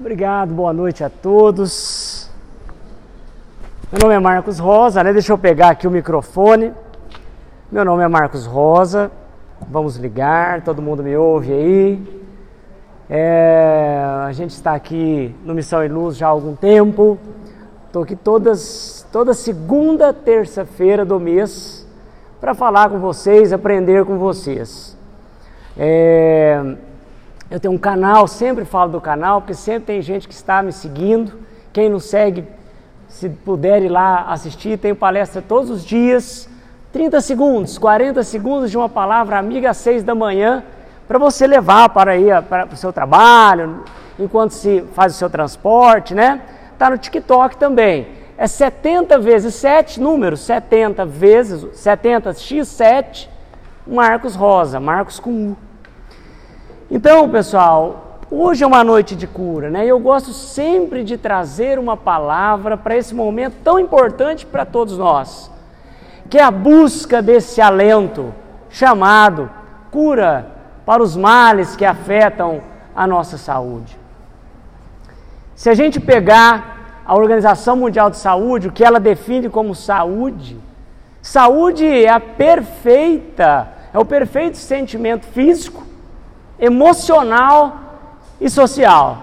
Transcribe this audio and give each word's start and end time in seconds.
Obrigado, 0.00 0.54
boa 0.54 0.72
noite 0.72 1.04
a 1.04 1.10
todos. 1.10 2.30
Meu 3.92 4.00
nome 4.00 4.14
é 4.14 4.18
Marcos 4.18 4.58
Rosa, 4.58 5.04
né? 5.04 5.12
Deixa 5.12 5.30
eu 5.30 5.36
pegar 5.36 5.68
aqui 5.68 5.86
o 5.86 5.90
microfone. 5.90 6.72
Meu 7.70 7.84
nome 7.84 8.02
é 8.02 8.08
Marcos 8.08 8.46
Rosa. 8.46 9.12
Vamos 9.68 9.96
ligar, 9.96 10.62
todo 10.62 10.80
mundo 10.80 11.02
me 11.02 11.14
ouve 11.14 11.52
aí. 11.52 12.22
É, 13.10 14.02
a 14.26 14.32
gente 14.32 14.52
está 14.52 14.72
aqui 14.72 15.36
no 15.44 15.52
Missão 15.54 15.84
e 15.84 15.88
Luz 15.88 16.16
já 16.16 16.28
há 16.28 16.30
algum 16.30 16.56
tempo. 16.56 17.18
Estou 17.86 18.02
aqui 18.02 18.16
todas, 18.16 19.06
toda 19.12 19.34
segunda, 19.34 20.14
terça-feira 20.14 21.04
do 21.04 21.20
mês 21.20 21.86
para 22.40 22.54
falar 22.54 22.88
com 22.88 22.98
vocês, 22.98 23.52
aprender 23.52 24.06
com 24.06 24.16
vocês. 24.16 24.96
É, 25.76 26.74
eu 27.50 27.58
tenho 27.58 27.74
um 27.74 27.78
canal, 27.78 28.28
sempre 28.28 28.64
falo 28.64 28.92
do 28.92 29.00
canal, 29.00 29.40
porque 29.40 29.54
sempre 29.54 29.86
tem 29.86 30.00
gente 30.00 30.28
que 30.28 30.34
está 30.34 30.62
me 30.62 30.72
seguindo. 30.72 31.32
Quem 31.72 31.88
não 31.88 31.98
segue, 31.98 32.44
se 33.08 33.28
puder 33.28 33.82
ir 33.82 33.88
lá 33.88 34.26
assistir, 34.28 34.78
tenho 34.78 34.94
palestra 34.94 35.42
todos 35.42 35.68
os 35.68 35.84
dias. 35.84 36.48
30 36.92 37.20
segundos, 37.20 37.76
40 37.76 38.22
segundos 38.22 38.70
de 38.70 38.76
uma 38.76 38.88
palavra 38.88 39.36
amiga 39.36 39.70
às 39.70 39.78
6 39.78 40.04
da 40.04 40.14
manhã, 40.14 40.62
para 41.08 41.18
você 41.18 41.44
levar 41.44 41.88
para 41.88 42.16
ir 42.16 42.40
para 42.42 42.68
o 42.72 42.76
seu 42.76 42.92
trabalho, 42.92 43.82
enquanto 44.18 44.52
se 44.52 44.84
faz 44.94 45.14
o 45.14 45.18
seu 45.18 45.28
transporte, 45.28 46.14
né? 46.14 46.42
Está 46.72 46.88
no 46.88 46.98
TikTok 46.98 47.56
também. 47.56 48.06
É 48.38 48.46
70 48.46 49.18
vezes 49.18 49.54
7 49.56 50.00
números, 50.00 50.40
70 50.40 51.04
vezes 51.04 51.64
70x7, 51.64 53.28
Marcos 53.86 54.36
Rosa, 54.36 54.78
Marcos 54.78 55.18
com 55.18 55.50
U. 55.50 55.56
Então, 56.92 57.28
pessoal, 57.28 58.18
hoje 58.28 58.64
é 58.64 58.66
uma 58.66 58.82
noite 58.82 59.14
de 59.14 59.24
cura, 59.24 59.70
né? 59.70 59.86
Eu 59.86 60.00
gosto 60.00 60.32
sempre 60.32 61.04
de 61.04 61.16
trazer 61.16 61.78
uma 61.78 61.96
palavra 61.96 62.76
para 62.76 62.96
esse 62.96 63.14
momento 63.14 63.58
tão 63.62 63.78
importante 63.78 64.44
para 64.44 64.66
todos 64.66 64.98
nós, 64.98 65.48
que 66.28 66.36
é 66.36 66.42
a 66.42 66.50
busca 66.50 67.22
desse 67.22 67.60
alento 67.60 68.34
chamado 68.68 69.48
cura 69.92 70.48
para 70.84 71.00
os 71.00 71.16
males 71.16 71.76
que 71.76 71.84
afetam 71.84 72.60
a 72.92 73.06
nossa 73.06 73.38
saúde. 73.38 73.96
Se 75.54 75.70
a 75.70 75.74
gente 75.74 76.00
pegar 76.00 77.02
a 77.06 77.14
Organização 77.14 77.76
Mundial 77.76 78.10
de 78.10 78.16
Saúde, 78.16 78.66
o 78.66 78.72
que 78.72 78.84
ela 78.84 78.98
define 78.98 79.48
como 79.48 79.76
saúde, 79.76 80.58
saúde 81.22 81.86
é 81.86 82.08
a 82.08 82.18
perfeita, 82.18 83.68
é 83.94 83.98
o 83.98 84.04
perfeito 84.04 84.56
sentimento 84.56 85.24
físico, 85.26 85.89
emocional 86.60 87.78
e 88.40 88.48
social. 88.48 89.22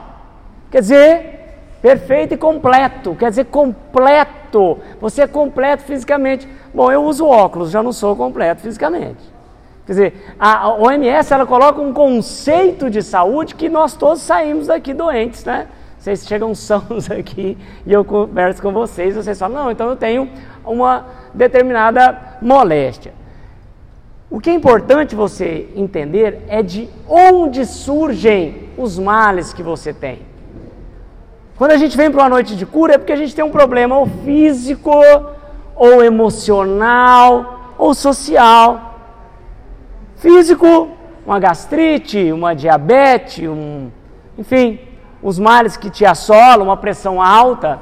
Quer 0.71 0.81
dizer, 0.81 1.37
perfeito 1.81 2.33
e 2.33 2.37
completo. 2.37 3.15
Quer 3.15 3.29
dizer, 3.29 3.45
completo. 3.45 4.79
Você 4.99 5.21
é 5.21 5.27
completo 5.27 5.83
fisicamente. 5.83 6.47
Bom, 6.73 6.91
eu 6.91 7.03
uso 7.03 7.25
óculos, 7.25 7.71
já 7.71 7.81
não 7.81 7.93
sou 7.93 8.15
completo 8.15 8.61
fisicamente. 8.61 9.37
Quer 9.85 9.91
dizer, 9.93 10.35
a 10.37 10.69
OMS 10.73 11.33
ela 11.33 11.45
coloca 11.45 11.79
um 11.79 11.93
conceito 11.93 12.89
de 12.89 13.01
saúde 13.01 13.55
que 13.55 13.69
nós 13.69 13.93
todos 13.93 14.21
saímos 14.21 14.67
daqui 14.67 14.93
doentes, 14.93 15.45
né? 15.45 15.67
Vocês 15.97 16.27
chegam 16.27 16.53
sãos 16.55 17.09
aqui 17.09 17.57
e 17.85 17.93
eu 17.93 18.03
converso 18.03 18.61
com 18.61 18.73
vocês, 18.73 19.15
vocês 19.15 19.39
falam, 19.39 19.63
não, 19.63 19.71
então 19.71 19.89
eu 19.89 19.95
tenho 19.95 20.29
uma 20.65 21.05
determinada 21.33 22.37
moléstia. 22.41 23.13
O 24.29 24.41
que 24.41 24.49
é 24.49 24.53
importante 24.53 25.15
você 25.15 25.69
entender 25.75 26.43
é 26.47 26.61
de 26.61 26.89
onde 27.07 27.65
surgem 27.65 28.69
os 28.77 28.99
males 28.99 29.53
que 29.53 29.63
você 29.63 29.93
tem. 29.93 30.21
Quando 31.57 31.71
a 31.71 31.77
gente 31.77 31.95
vem 31.95 32.11
para 32.11 32.21
uma 32.23 32.29
noite 32.29 32.55
de 32.55 32.65
cura 32.65 32.95
é 32.95 32.97
porque 32.97 33.13
a 33.13 33.15
gente 33.15 33.33
tem 33.33 33.43
um 33.43 33.49
problema 33.49 33.97
ou 33.97 34.05
físico, 34.05 34.91
ou 35.75 36.03
emocional, 36.03 37.73
ou 37.77 37.93
social. 37.93 38.99
Físico, 40.17 40.89
uma 41.25 41.39
gastrite, 41.39 42.31
uma 42.31 42.53
diabetes, 42.53 43.47
um, 43.47 43.89
enfim, 44.37 44.79
os 45.23 45.39
males 45.39 45.77
que 45.77 45.89
te 45.89 46.05
assolam, 46.05 46.67
uma 46.67 46.77
pressão 46.77 47.21
alta. 47.21 47.79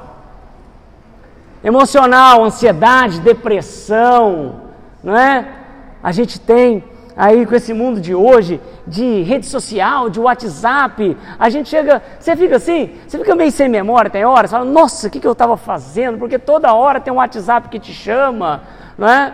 Emocional, 1.63 2.43
ansiedade, 2.43 3.19
depressão, 3.19 4.61
não 5.03 5.17
é? 5.17 5.64
A 6.01 6.11
gente 6.11 6.39
tem 6.39 6.83
aí 7.15 7.45
com 7.45 7.55
esse 7.55 7.73
mundo 7.73 8.01
de 8.01 8.13
hoje, 8.13 8.59
de 8.85 9.21
rede 9.21 9.45
social, 9.45 10.09
de 10.09 10.19
WhatsApp, 10.19 11.15
a 11.39 11.49
gente 11.49 11.69
chega, 11.69 12.01
você 12.19 12.35
fica 12.35 12.57
assim, 12.57 12.91
você 13.07 13.17
fica 13.17 13.33
meio 13.35 13.51
sem 13.51 13.69
memória, 13.69 14.09
tem 14.11 14.25
horas, 14.25 14.51
fala, 14.51 14.65
nossa, 14.65 15.07
o 15.07 15.09
que, 15.09 15.19
que 15.19 15.27
eu 15.27 15.31
estava 15.31 15.55
fazendo? 15.55 16.17
Porque 16.17 16.37
toda 16.37 16.73
hora 16.73 16.99
tem 16.99 17.13
um 17.13 17.17
WhatsApp 17.17 17.69
que 17.69 17.79
te 17.79 17.93
chama, 17.93 18.63
não 18.97 19.07
é? 19.07 19.33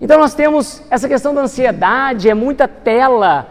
Então 0.00 0.18
nós 0.18 0.34
temos 0.34 0.82
essa 0.90 1.08
questão 1.08 1.34
da 1.34 1.42
ansiedade, 1.42 2.28
é 2.28 2.34
muita 2.34 2.66
tela 2.66 3.46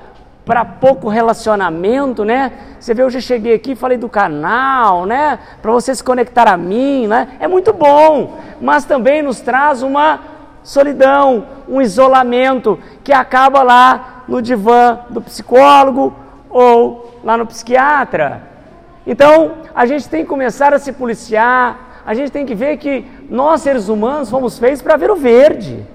para 0.45 0.65
pouco 0.65 1.07
relacionamento, 1.07 2.25
né? 2.25 2.51
Você 2.79 2.93
vê, 2.93 3.01
eu 3.01 3.09
já 3.09 3.21
cheguei 3.21 3.53
aqui, 3.53 3.75
falei 3.75 3.97
do 3.97 4.09
canal, 4.09 5.05
né? 5.05 5.39
Para 5.61 5.71
você 5.71 5.95
se 5.95 6.03
conectar 6.03 6.49
a 6.49 6.57
mim, 6.57 7.07
né? 7.07 7.29
É 7.39 7.47
muito 7.47 7.71
bom, 7.71 8.39
mas 8.59 8.83
também 8.83 9.21
nos 9.21 9.39
traz 9.39 9.81
uma 9.81 10.19
solidão, 10.61 11.45
um 11.67 11.81
isolamento 11.81 12.79
que 13.03 13.13
acaba 13.13 13.61
lá 13.63 14.23
no 14.27 14.41
divã 14.41 14.99
do 15.09 15.21
psicólogo 15.21 16.13
ou 16.49 17.19
lá 17.23 17.37
no 17.37 17.45
psiquiatra. 17.45 18.43
Então, 19.05 19.53
a 19.75 19.85
gente 19.85 20.07
tem 20.07 20.23
que 20.23 20.29
começar 20.29 20.73
a 20.73 20.79
se 20.79 20.93
policiar, 20.93 22.01
a 22.05 22.13
gente 22.13 22.31
tem 22.31 22.45
que 22.45 22.55
ver 22.55 22.77
que 22.77 23.05
nós, 23.29 23.61
seres 23.61 23.89
humanos, 23.89 24.29
fomos 24.29 24.59
feitos 24.59 24.81
para 24.81 24.97
ver 24.97 25.11
o 25.11 25.15
verde, 25.15 25.85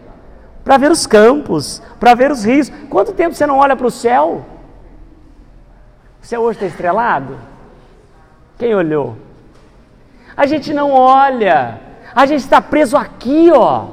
para 0.64 0.76
ver 0.76 0.90
os 0.90 1.06
campos, 1.06 1.82
para 1.98 2.14
ver 2.14 2.30
os 2.30 2.44
rios. 2.44 2.70
Quanto 2.90 3.12
tempo 3.12 3.34
você 3.34 3.46
não 3.46 3.58
olha 3.58 3.76
para 3.76 3.86
o 3.86 3.90
céu? 3.90 4.44
O 6.22 6.26
céu 6.26 6.42
hoje 6.42 6.56
está 6.56 6.66
estrelado? 6.66 7.38
Quem 8.58 8.74
olhou? 8.74 9.16
A 10.36 10.46
gente 10.46 10.72
não 10.74 10.92
olha, 10.92 11.80
a 12.14 12.26
gente 12.26 12.40
está 12.40 12.60
preso 12.60 12.96
aqui, 12.96 13.50
ó. 13.52 13.86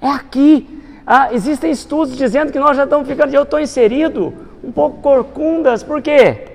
É 0.00 0.08
aqui. 0.08 0.72
Ah, 1.06 1.32
existem 1.32 1.70
estudos 1.70 2.16
dizendo 2.16 2.50
que 2.50 2.58
nós 2.58 2.76
já 2.76 2.82
estamos 2.84 3.06
ficando, 3.06 3.32
eu 3.32 3.44
estou 3.44 3.60
inserido, 3.60 4.34
um 4.64 4.72
pouco 4.72 5.00
corcundas, 5.00 5.84
por 5.84 6.02
quê? 6.02 6.48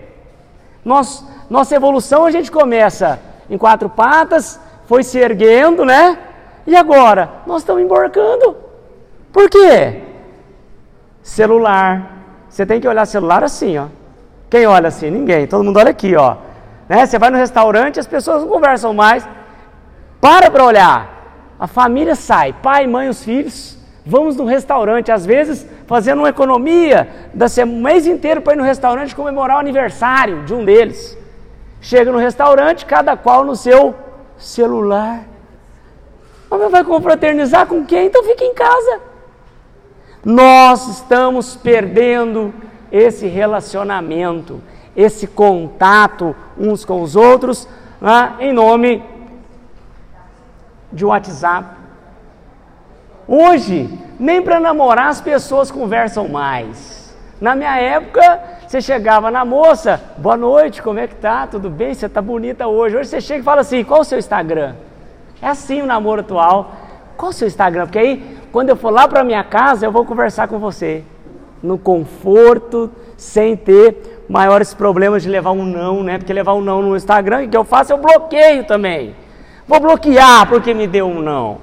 Nossa 0.84 1.76
evolução 1.76 2.26
a 2.26 2.32
gente 2.32 2.52
começa 2.52 3.20
em 3.50 3.58
quatro 3.58 3.90
patas, 3.90 4.60
foi 4.88 5.04
se 5.04 5.18
erguendo, 5.20 5.86
né? 5.86 6.18
E 6.68 6.76
agora? 6.76 7.30
Nós 7.48 7.62
estamos 7.62 7.82
emborcando. 7.82 8.58
Por 9.32 9.50
quê? 9.50 10.02
Celular. 11.24 12.18
Você 12.50 12.66
tem 12.66 12.82
que 12.82 12.88
olhar 12.88 13.06
celular 13.06 13.44
assim, 13.44 13.78
ó. 13.78 13.86
Quem 14.50 14.68
olha 14.68 14.90
assim? 14.90 15.10
Ninguém. 15.10 15.48
Todo 15.48 15.64
mundo 15.64 15.78
olha 15.78 15.92
aqui, 15.92 16.16
ó. 16.16 16.36
Né? 16.90 17.06
Você 17.06 17.18
vai 17.18 17.30
no 17.30 17.38
restaurante, 17.38 18.00
as 18.00 18.08
pessoas 18.08 18.42
não 18.42 18.50
conversam 18.50 18.94
mais. 18.94 19.26
Para 20.20 20.52
para 20.52 20.66
olhar. 20.66 21.56
A 21.58 21.68
família 21.68 22.16
sai, 22.16 22.54
pai, 22.62 22.86
mãe, 22.86 23.08
os 23.08 23.24
filhos. 23.24 23.78
Vamos 24.06 24.36
no 24.36 24.46
restaurante, 24.46 25.12
às 25.12 25.26
vezes 25.26 25.68
fazendo 25.86 26.20
uma 26.20 26.30
economia 26.30 27.08
da 27.34 27.46
um 27.64 27.82
mês 27.82 28.08
inteiro 28.08 28.42
para 28.42 28.54
ir 28.54 28.56
no 28.56 28.64
restaurante 28.64 29.16
comemorar 29.16 29.58
o 29.58 29.60
aniversário 29.60 30.44
de 30.44 30.54
um 30.54 30.66
deles. 30.66 31.18
Chega 31.80 32.12
no 32.12 32.18
restaurante, 32.18 32.86
cada 32.86 33.16
qual 33.16 33.44
no 33.44 33.56
seu 33.56 33.94
celular. 34.38 35.24
Mas 36.50 36.72
vai 36.72 36.84
confraternizar 36.84 37.68
com 37.68 37.86
quem? 37.86 38.08
Então 38.08 38.24
fica 38.24 38.44
em 38.44 38.54
casa. 38.54 39.00
Nós 40.24 40.88
estamos 40.88 41.56
perdendo 41.56 42.54
esse 42.92 43.28
relacionamento, 43.28 44.62
esse 44.96 45.26
contato 45.26 46.36
uns 46.58 46.84
com 46.84 47.02
os 47.02 47.16
outros, 47.16 47.68
né, 48.00 48.36
em 48.40 48.52
nome 48.52 49.04
de 50.92 51.06
WhatsApp. 51.06 51.81
Hoje, 53.28 53.90
nem 54.20 54.42
para 54.42 54.60
namorar 54.60 55.10
as 55.10 55.22
pessoas 55.22 55.72
conversam 55.72 56.28
mais. 56.28 57.16
Na 57.40 57.56
minha 57.56 57.76
época, 57.80 58.40
você 58.68 58.80
chegava 58.82 59.32
na 59.32 59.44
moça, 59.44 60.00
boa 60.18 60.38
noite, 60.38 60.82
como 60.82 61.00
é 61.00 61.08
que 61.08 61.16
tá? 61.16 61.48
Tudo 61.48 61.70
bem? 61.70 61.94
Você 61.94 62.08
tá 62.08 62.22
bonita 62.22 62.68
hoje. 62.68 62.98
Hoje 62.98 63.10
você 63.10 63.22
chega 63.22 63.40
e 63.40 63.44
fala 63.44 63.62
assim: 63.62 63.84
qual 63.84 64.02
o 64.02 64.04
seu 64.04 64.20
Instagram? 64.20 64.76
É 65.42 65.48
assim 65.48 65.82
o 65.82 65.86
namoro 65.86 66.22
atual. 66.22 66.72
Qual 67.18 67.32
o 67.32 67.34
seu 67.34 67.48
Instagram? 67.48 67.86
Porque 67.86 68.00
aí, 68.00 68.38
quando 68.52 68.70
eu 68.70 68.76
for 68.76 68.92
lá 68.92 69.08
para 69.08 69.24
minha 69.24 69.44
casa, 69.44 69.86
eu 69.86 69.92
vou 69.92 70.06
conversar 70.06 70.48
com 70.48 70.60
você. 70.60 71.04
No 71.64 71.78
conforto, 71.78 72.92
sem 73.18 73.56
ter 73.56 74.24
maiores 74.30 74.74
problemas 74.74 75.24
de 75.24 75.30
levar 75.30 75.52
um 75.52 75.66
não, 75.66 76.04
né? 76.04 76.18
Porque 76.18 76.34
levar 76.34 76.54
um 76.54 76.62
não 76.62 76.82
no 76.82 76.96
Instagram, 76.96 77.46
o 77.46 77.50
que 77.50 77.58
eu 77.58 77.64
faço? 77.64 77.92
Eu 77.92 77.98
bloqueio 77.98 78.66
também. 78.66 79.16
Vou 79.68 79.80
bloquear 79.80 80.48
porque 80.48 80.74
me 80.74 80.88
deu 80.88 81.08
um 81.08 81.22
não. 81.22 81.58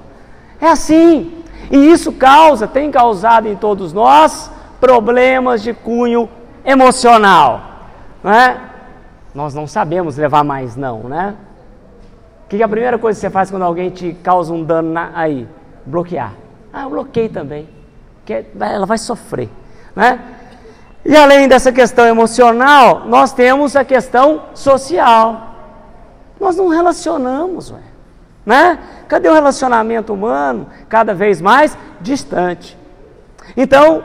É 0.60 0.66
assim. 0.66 1.37
E 1.70 1.76
isso 1.76 2.12
causa, 2.12 2.66
tem 2.66 2.90
causado 2.90 3.46
em 3.46 3.56
todos 3.56 3.92
nós, 3.92 4.50
problemas 4.80 5.62
de 5.62 5.72
cunho 5.72 6.28
emocional. 6.64 7.62
Não 8.22 8.32
é? 8.32 8.60
Nós 9.34 9.54
não 9.54 9.66
sabemos 9.66 10.16
levar 10.16 10.42
mais 10.42 10.76
não, 10.76 11.04
né? 11.04 11.34
O 12.44 12.48
que, 12.48 12.60
é 12.60 12.64
a 12.64 12.68
primeira 12.68 12.98
coisa 12.98 13.16
que 13.16 13.20
você 13.20 13.30
faz 13.30 13.50
quando 13.50 13.62
alguém 13.62 13.90
te 13.90 14.14
causa 14.22 14.52
um 14.52 14.64
dano 14.64 14.90
na, 14.90 15.10
aí? 15.14 15.46
Bloquear. 15.84 16.32
Ah, 16.72 16.84
eu 16.84 16.90
bloqueei 16.90 17.28
também. 17.28 17.68
Que 18.24 18.46
ela 18.58 18.86
vai 18.86 18.96
sofrer, 18.96 19.50
né? 19.94 20.18
E 21.04 21.16
além 21.16 21.48
dessa 21.48 21.72
questão 21.72 22.06
emocional, 22.06 23.04
nós 23.06 23.32
temos 23.32 23.76
a 23.76 23.84
questão 23.84 24.42
social. 24.54 25.54
Nós 26.40 26.56
não 26.56 26.68
relacionamos, 26.68 27.70
ué, 27.70 27.80
né? 28.48 28.78
Cadê 29.06 29.28
o 29.28 29.34
relacionamento 29.34 30.14
humano? 30.14 30.68
Cada 30.88 31.12
vez 31.12 31.38
mais 31.38 31.76
distante. 32.00 32.78
Então, 33.54 34.02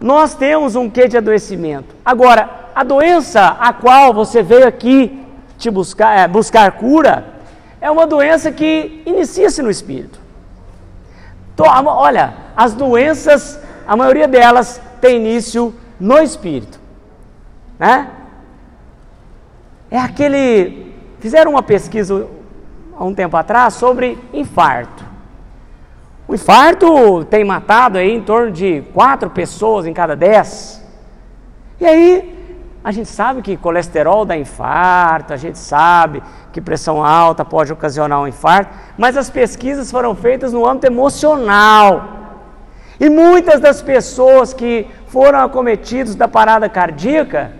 nós 0.00 0.34
temos 0.34 0.74
um 0.74 0.90
quê 0.90 1.06
de 1.06 1.16
adoecimento. 1.16 1.94
Agora, 2.04 2.70
a 2.74 2.82
doença 2.82 3.56
a 3.60 3.72
qual 3.72 4.12
você 4.12 4.42
veio 4.42 4.66
aqui 4.66 5.24
te 5.56 5.70
buscar, 5.70 6.18
é, 6.18 6.26
buscar 6.26 6.72
cura 6.72 7.24
é 7.80 7.88
uma 7.88 8.04
doença 8.04 8.50
que 8.50 9.00
inicia-se 9.06 9.62
no 9.62 9.70
espírito. 9.70 10.18
Olha, 11.56 12.34
as 12.56 12.74
doenças, 12.74 13.60
a 13.86 13.96
maioria 13.96 14.26
delas 14.26 14.80
tem 15.00 15.18
início 15.18 15.72
no 16.00 16.18
espírito. 16.18 16.80
Né? 17.78 18.08
É 19.88 19.98
aquele. 19.98 20.92
Fizeram 21.20 21.52
uma 21.52 21.62
pesquisa 21.62 22.26
há 22.96 23.04
um 23.04 23.14
tempo 23.14 23.36
atrás 23.36 23.74
sobre 23.74 24.18
infarto. 24.32 25.04
O 26.26 26.34
infarto 26.34 27.24
tem 27.26 27.44
matado 27.44 27.98
aí 27.98 28.10
em 28.10 28.22
torno 28.22 28.50
de 28.50 28.82
quatro 28.94 29.28
pessoas 29.28 29.86
em 29.86 29.92
cada 29.92 30.16
dez. 30.16 30.82
E 31.80 31.86
aí, 31.86 32.34
a 32.82 32.92
gente 32.92 33.08
sabe 33.08 33.42
que 33.42 33.56
colesterol 33.56 34.24
dá 34.24 34.36
infarto, 34.36 35.32
a 35.32 35.36
gente 35.36 35.58
sabe 35.58 36.22
que 36.52 36.60
pressão 36.60 37.04
alta 37.04 37.44
pode 37.44 37.72
ocasionar 37.72 38.20
um 38.20 38.28
infarto, 38.28 38.70
mas 38.96 39.16
as 39.16 39.30
pesquisas 39.30 39.90
foram 39.90 40.14
feitas 40.14 40.52
no 40.52 40.66
âmbito 40.66 40.86
emocional. 40.86 42.08
E 43.00 43.08
muitas 43.10 43.60
das 43.60 43.82
pessoas 43.82 44.54
que 44.54 44.86
foram 45.08 45.40
acometidas 45.40 46.14
da 46.14 46.28
parada 46.28 46.68
cardíaca 46.68 47.52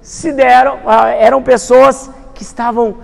se 0.00 0.32
deram, 0.32 0.78
ah, 0.86 1.08
eram 1.08 1.42
pessoas 1.42 2.10
que 2.34 2.42
estavam 2.42 2.96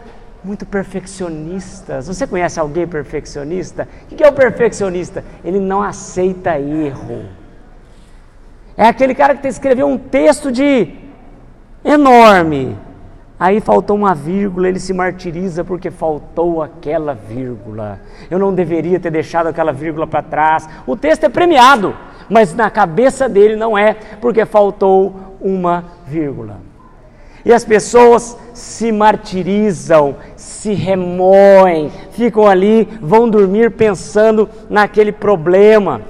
muito 0.44 0.66
perfeccionistas. 0.66 2.06
Você 2.06 2.26
conhece 2.26 2.60
alguém 2.60 2.86
perfeccionista? 2.86 3.88
O 4.10 4.14
que 4.14 4.22
é 4.22 4.28
o 4.28 4.32
perfeccionista? 4.32 5.24
Ele 5.44 5.58
não 5.58 5.82
aceita 5.82 6.58
erro. 6.58 7.24
É 8.76 8.86
aquele 8.86 9.14
cara 9.14 9.34
que 9.34 9.48
escreveu 9.48 9.86
um 9.86 9.96
texto 9.96 10.52
de 10.52 10.94
enorme. 11.84 12.76
Aí 13.38 13.60
faltou 13.60 13.96
uma 13.96 14.14
vírgula, 14.14 14.68
ele 14.68 14.78
se 14.78 14.92
martiriza 14.92 15.64
porque 15.64 15.90
faltou 15.90 16.62
aquela 16.62 17.14
vírgula. 17.14 18.00
Eu 18.30 18.38
não 18.38 18.54
deveria 18.54 19.00
ter 19.00 19.10
deixado 19.10 19.48
aquela 19.48 19.72
vírgula 19.72 20.06
para 20.06 20.22
trás. 20.22 20.68
O 20.86 20.96
texto 20.96 21.24
é 21.24 21.28
premiado, 21.28 21.94
mas 22.28 22.54
na 22.54 22.70
cabeça 22.70 23.28
dele 23.28 23.56
não 23.56 23.76
é, 23.76 23.94
porque 24.20 24.44
faltou 24.44 25.36
uma 25.40 25.84
vírgula. 26.06 26.63
E 27.44 27.52
as 27.52 27.64
pessoas 27.64 28.38
se 28.54 28.90
martirizam, 28.90 30.16
se 30.34 30.72
remoem, 30.72 31.92
ficam 32.12 32.46
ali, 32.46 32.88
vão 33.02 33.28
dormir 33.28 33.72
pensando 33.72 34.48
naquele 34.70 35.12
problema. 35.12 36.00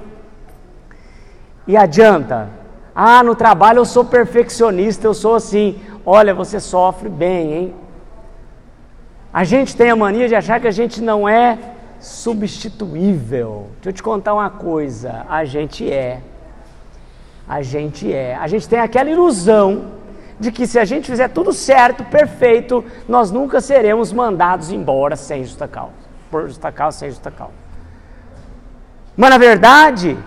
E 1.67 1.75
adianta. 1.75 2.49
Ah, 2.95 3.21
no 3.21 3.35
trabalho 3.35 3.79
eu 3.79 3.85
sou 3.85 4.05
perfeccionista, 4.05 5.05
eu 5.05 5.13
sou 5.13 5.35
assim. 5.35 5.75
Olha, 6.05 6.33
você 6.33 6.59
sofre 6.59 7.09
bem, 7.09 7.53
hein? 7.53 7.73
A 9.33 9.43
gente 9.43 9.75
tem 9.75 9.89
a 9.89 9.95
mania 9.95 10.29
de 10.29 10.35
achar 10.35 10.61
que 10.61 10.67
a 10.67 10.71
gente 10.71 11.01
não 11.01 11.27
é 11.27 11.57
substituível. 11.99 13.67
Deixa 13.81 13.89
eu 13.89 13.93
te 13.93 14.03
contar 14.03 14.33
uma 14.33 14.49
coisa: 14.49 15.25
a 15.27 15.43
gente 15.43 15.91
é. 15.91 16.21
A 17.45 17.61
gente 17.61 18.13
é. 18.13 18.35
A 18.35 18.47
gente 18.47 18.69
tem 18.69 18.79
aquela 18.79 19.09
ilusão 19.09 19.87
de 20.39 20.51
que 20.51 20.67
se 20.67 20.77
a 20.77 20.85
gente 20.85 21.09
fizer 21.09 21.29
tudo 21.29 21.53
certo, 21.53 22.03
perfeito, 22.03 22.83
nós 23.07 23.31
nunca 23.31 23.61
seremos 23.61 24.11
mandados 24.11 24.71
embora 24.71 25.15
sem 25.15 25.43
justa 25.43 25.67
causa. 25.67 25.93
Por 26.29 26.47
justa 26.47 26.71
causa, 26.71 26.97
sem 26.97 27.09
justa 27.09 27.31
causa. 27.31 27.53
Mas 29.15 29.29
na 29.29 29.37
verdade, 29.37 30.17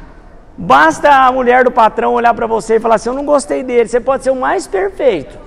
basta 0.57 1.11
a 1.11 1.31
mulher 1.31 1.65
do 1.65 1.71
patrão 1.71 2.15
olhar 2.15 2.33
para 2.33 2.47
você 2.47 2.77
e 2.77 2.81
falar 2.81 2.95
assim: 2.95 3.11
Eu 3.11 3.15
não 3.15 3.25
gostei 3.25 3.63
dele. 3.63 3.89
Você 3.89 4.01
pode 4.01 4.25
ser 4.25 4.31
o 4.31 4.37
mais 4.37 4.67
perfeito. 4.67 5.39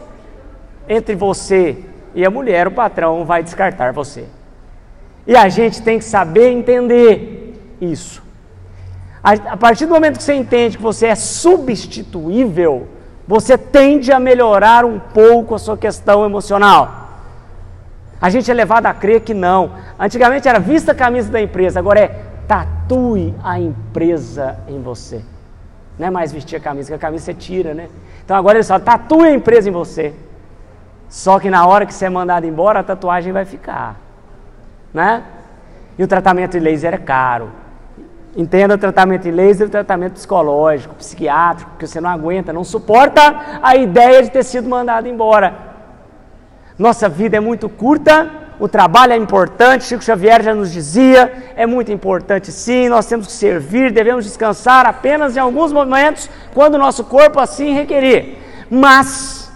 Entre 0.88 1.16
você 1.16 1.78
e 2.14 2.26
a 2.26 2.30
mulher, 2.30 2.68
o 2.68 2.72
patrão 2.72 3.26
vai 3.26 3.42
descartar 3.42 3.94
você. 3.94 4.26
E 5.26 5.36
a 5.36 5.50
gente 5.50 5.82
tem 5.82 5.98
que 5.98 6.06
saber 6.06 6.50
entender 6.50 7.76
isso. 7.80 8.22
A 9.24 9.56
partir 9.56 9.86
do 9.86 9.94
momento 9.94 10.18
que 10.18 10.24
você 10.24 10.34
entende 10.34 10.78
que 10.78 10.84
você 10.84 11.08
é 11.08 11.16
substituível, 11.16 12.88
você 13.32 13.58
tende 13.58 14.12
a 14.12 14.20
melhorar 14.20 14.84
um 14.84 15.00
pouco 15.00 15.56
a 15.56 15.58
sua 15.58 15.78
questão 15.78 16.26
emocional. 16.26 17.08
A 18.20 18.30
gente 18.30 18.52
é 18.52 18.54
levado 18.54 18.88
a 18.88 18.94
crer 18.94 19.22
que 19.22 19.34
não. 19.34 19.72
Antigamente 19.98 20.50
era 20.50 20.60
vista 20.60 20.92
a 20.92 20.96
camisa 20.96 21.32
da 21.32 21.42
empresa, 21.42 21.80
agora 21.80 22.02
é 22.02 22.08
tatue 22.46 23.34
a 23.42 23.58
empresa 23.58 24.60
em 24.68 24.82
você. 24.82 25.22
Não 25.98 26.08
é 26.08 26.10
mais 26.10 26.34
vestir 26.34 26.58
a 26.58 26.60
camisa, 26.60 26.90
que 26.90 26.94
a 26.94 27.00
camisa 27.00 27.24
você 27.24 27.34
tira, 27.34 27.74
né? 27.74 27.88
Então 28.26 28.36
agora 28.36 28.58
ele 28.58 28.66
só 28.66 28.78
tatue 28.78 29.30
a 29.30 29.34
empresa 29.34 29.70
em 29.70 29.72
você. 29.72 30.14
Só 31.08 31.40
que 31.40 31.50
na 31.50 31.66
hora 31.66 31.86
que 31.86 31.94
você 31.94 32.08
é 32.08 32.10
mandado 32.10 32.46
embora, 32.46 32.82
a 32.82 32.84
tatuagem 32.84 33.32
vai 33.32 33.46
ficar. 33.46 33.96
Né? 34.94 35.24
E 35.98 36.04
o 36.04 36.08
tratamento 36.08 36.52
de 36.52 36.60
laser 36.60 36.96
é 36.96 36.98
caro. 36.98 37.50
Entenda 38.36 38.78
tratamento 38.78 39.28
em 39.28 39.32
laser 39.32 39.70
tratamento 39.70 40.14
psicológico, 40.14 40.96
psiquiátrico, 40.96 41.72
que 41.78 41.86
você 41.86 42.00
não 42.00 42.10
aguenta, 42.10 42.54
não 42.54 42.64
suporta 42.64 43.60
a 43.62 43.76
ideia 43.76 44.24
de 44.24 44.32
ter 44.32 44.44
sido 44.44 44.70
mandado 44.70 45.08
embora. 45.08 45.54
Nossa 46.80 47.10
vida 47.10 47.36
é 47.36 47.40
muito 47.42 47.68
curta, 47.68 48.30
o 48.58 48.70
trabalho 48.70 49.14
é 49.14 49.18
importante, 49.18 49.84
Chico 49.84 50.04
Xavier 50.04 50.42
já 50.44 50.54
nos 50.54 50.72
dizia, 50.72 51.52
é 51.56 51.66
muito 51.66 51.92
importante 51.92 52.52
sim, 52.52 52.88
nós 52.88 53.06
temos 53.06 53.28
que 53.28 53.34
servir, 53.34 53.92
devemos 53.92 54.24
descansar 54.24 54.86
apenas 54.86 55.36
em 55.36 55.40
alguns 55.40 55.74
momentos, 55.74 56.30
quando 56.54 56.76
o 56.76 56.78
nosso 56.78 57.04
corpo 57.04 57.40
assim 57.40 57.74
requerer. 57.74 58.38
Mas 58.70 59.52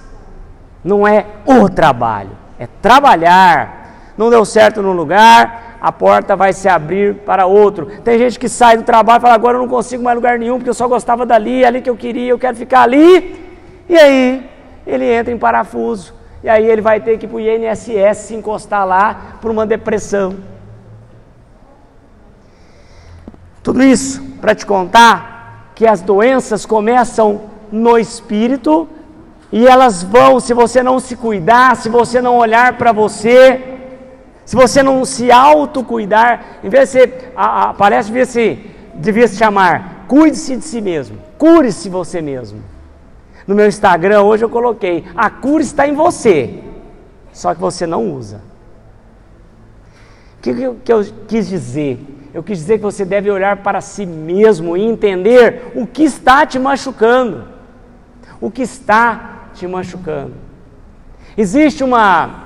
não 0.84 1.08
é 1.08 1.26
o 1.46 1.70
trabalho, 1.70 2.32
é 2.60 2.68
trabalhar. 2.82 3.86
Não 4.18 4.30
deu 4.30 4.46
certo 4.46 4.82
no 4.82 4.92
lugar, 4.92 5.65
a 5.82 5.92
porta 5.92 6.36
vai 6.36 6.54
se 6.54 6.68
abrir 6.68 7.16
para 7.16 7.46
outro. 7.46 7.88
Tem 8.04 8.18
gente 8.18 8.40
que 8.40 8.50
sai 8.50 8.78
do 8.78 8.84
trabalho 8.84 9.20
e 9.20 9.22
fala: 9.22 9.34
agora 9.36 9.58
eu 9.58 9.62
não 9.62 9.68
consigo 9.68 10.04
mais 10.04 10.16
lugar 10.16 10.40
nenhum, 10.40 10.58
porque 10.58 10.70
eu 10.70 10.74
só 10.74 10.88
gostava 10.88 11.26
dali, 11.26 11.64
é 11.64 11.68
ali 11.68 11.82
que 11.82 11.90
eu 11.90 11.96
queria, 11.96 12.30
eu 12.30 12.40
quero 12.40 12.56
ficar 12.58 12.82
ali. 12.82 13.44
E 13.88 13.98
aí 13.98 14.50
ele 14.86 15.06
entra 15.06 15.34
em 15.34 15.38
parafuso. 15.38 16.14
E 16.44 16.50
aí 16.50 16.66
ele 16.66 16.82
vai 16.82 17.00
ter 17.00 17.18
que 17.18 17.26
ir 17.26 17.30
para 17.30 17.38
o 17.38 17.40
INSS 17.40 18.18
se 18.18 18.36
encostar 18.36 18.86
lá 18.86 19.38
por 19.42 19.50
uma 19.50 19.66
depressão. 19.66 20.36
Tudo 23.64 23.84
isso 23.84 24.22
para 24.40 24.54
te 24.54 24.64
contar 24.64 25.72
que 25.74 25.88
as 25.88 26.02
doenças 26.02 26.66
começam 26.66 27.42
no 27.72 27.98
espírito 27.98 28.88
e 29.52 29.66
elas 29.68 30.04
vão, 30.04 30.40
se 30.40 30.54
você 30.54 30.84
não 30.84 31.00
se 31.00 31.16
cuidar, 31.16 31.76
se 31.76 31.90
você 31.90 32.22
não 32.22 32.38
olhar 32.38 32.78
para 32.78 32.92
você, 32.92 33.76
se 34.46 34.56
você 34.56 34.84
não 34.84 35.04
se 35.04 35.32
autocuidar, 35.32 36.60
em 36.64 36.70
vez 36.70 36.90
de 36.90 36.92
ser, 36.92 37.34
a, 37.36 37.70
a, 37.70 37.74
parece 37.74 38.10
devia 38.10 38.26
se, 38.26 38.60
devia 38.94 39.28
se 39.28 39.38
chamar, 39.38 40.06
cuide-se 40.08 40.56
de 40.56 40.64
si 40.64 40.80
mesmo, 40.80 41.18
cure-se 41.38 41.90
você 41.90 42.22
mesmo. 42.22 42.62
No 43.48 43.56
meu 43.56 43.68
Instagram 43.68 44.22
hoje 44.22 44.46
eu 44.46 44.50
coloquei, 44.50 45.04
a 45.16 45.30
cura 45.30 45.64
está 45.64 45.88
em 45.88 45.94
você, 45.94 46.64
só 47.34 47.56
que 47.56 47.60
você 47.60 47.88
não 47.88 48.12
usa. 48.12 48.42
O 50.38 50.42
que, 50.42 50.54
que, 50.54 50.74
que 50.86 50.94
eu 50.94 51.04
quis 51.28 51.48
dizer? 51.48 52.00
Eu 52.32 52.44
quis 52.44 52.60
dizer 52.60 52.78
que 52.78 52.84
você 52.84 53.04
deve 53.04 53.32
olhar 53.32 53.58
para 53.58 53.82
si 53.82 54.06
mesmo 54.06 54.78
e 54.78 54.84
entender 54.84 55.72
o 55.74 55.88
que 55.88 56.04
está 56.04 56.46
te 56.46 56.60
machucando. 56.60 57.46
O 58.40 58.52
que 58.52 58.62
está 58.62 59.50
te 59.54 59.66
machucando. 59.66 60.34
Existe 61.36 61.84
uma 61.84 62.45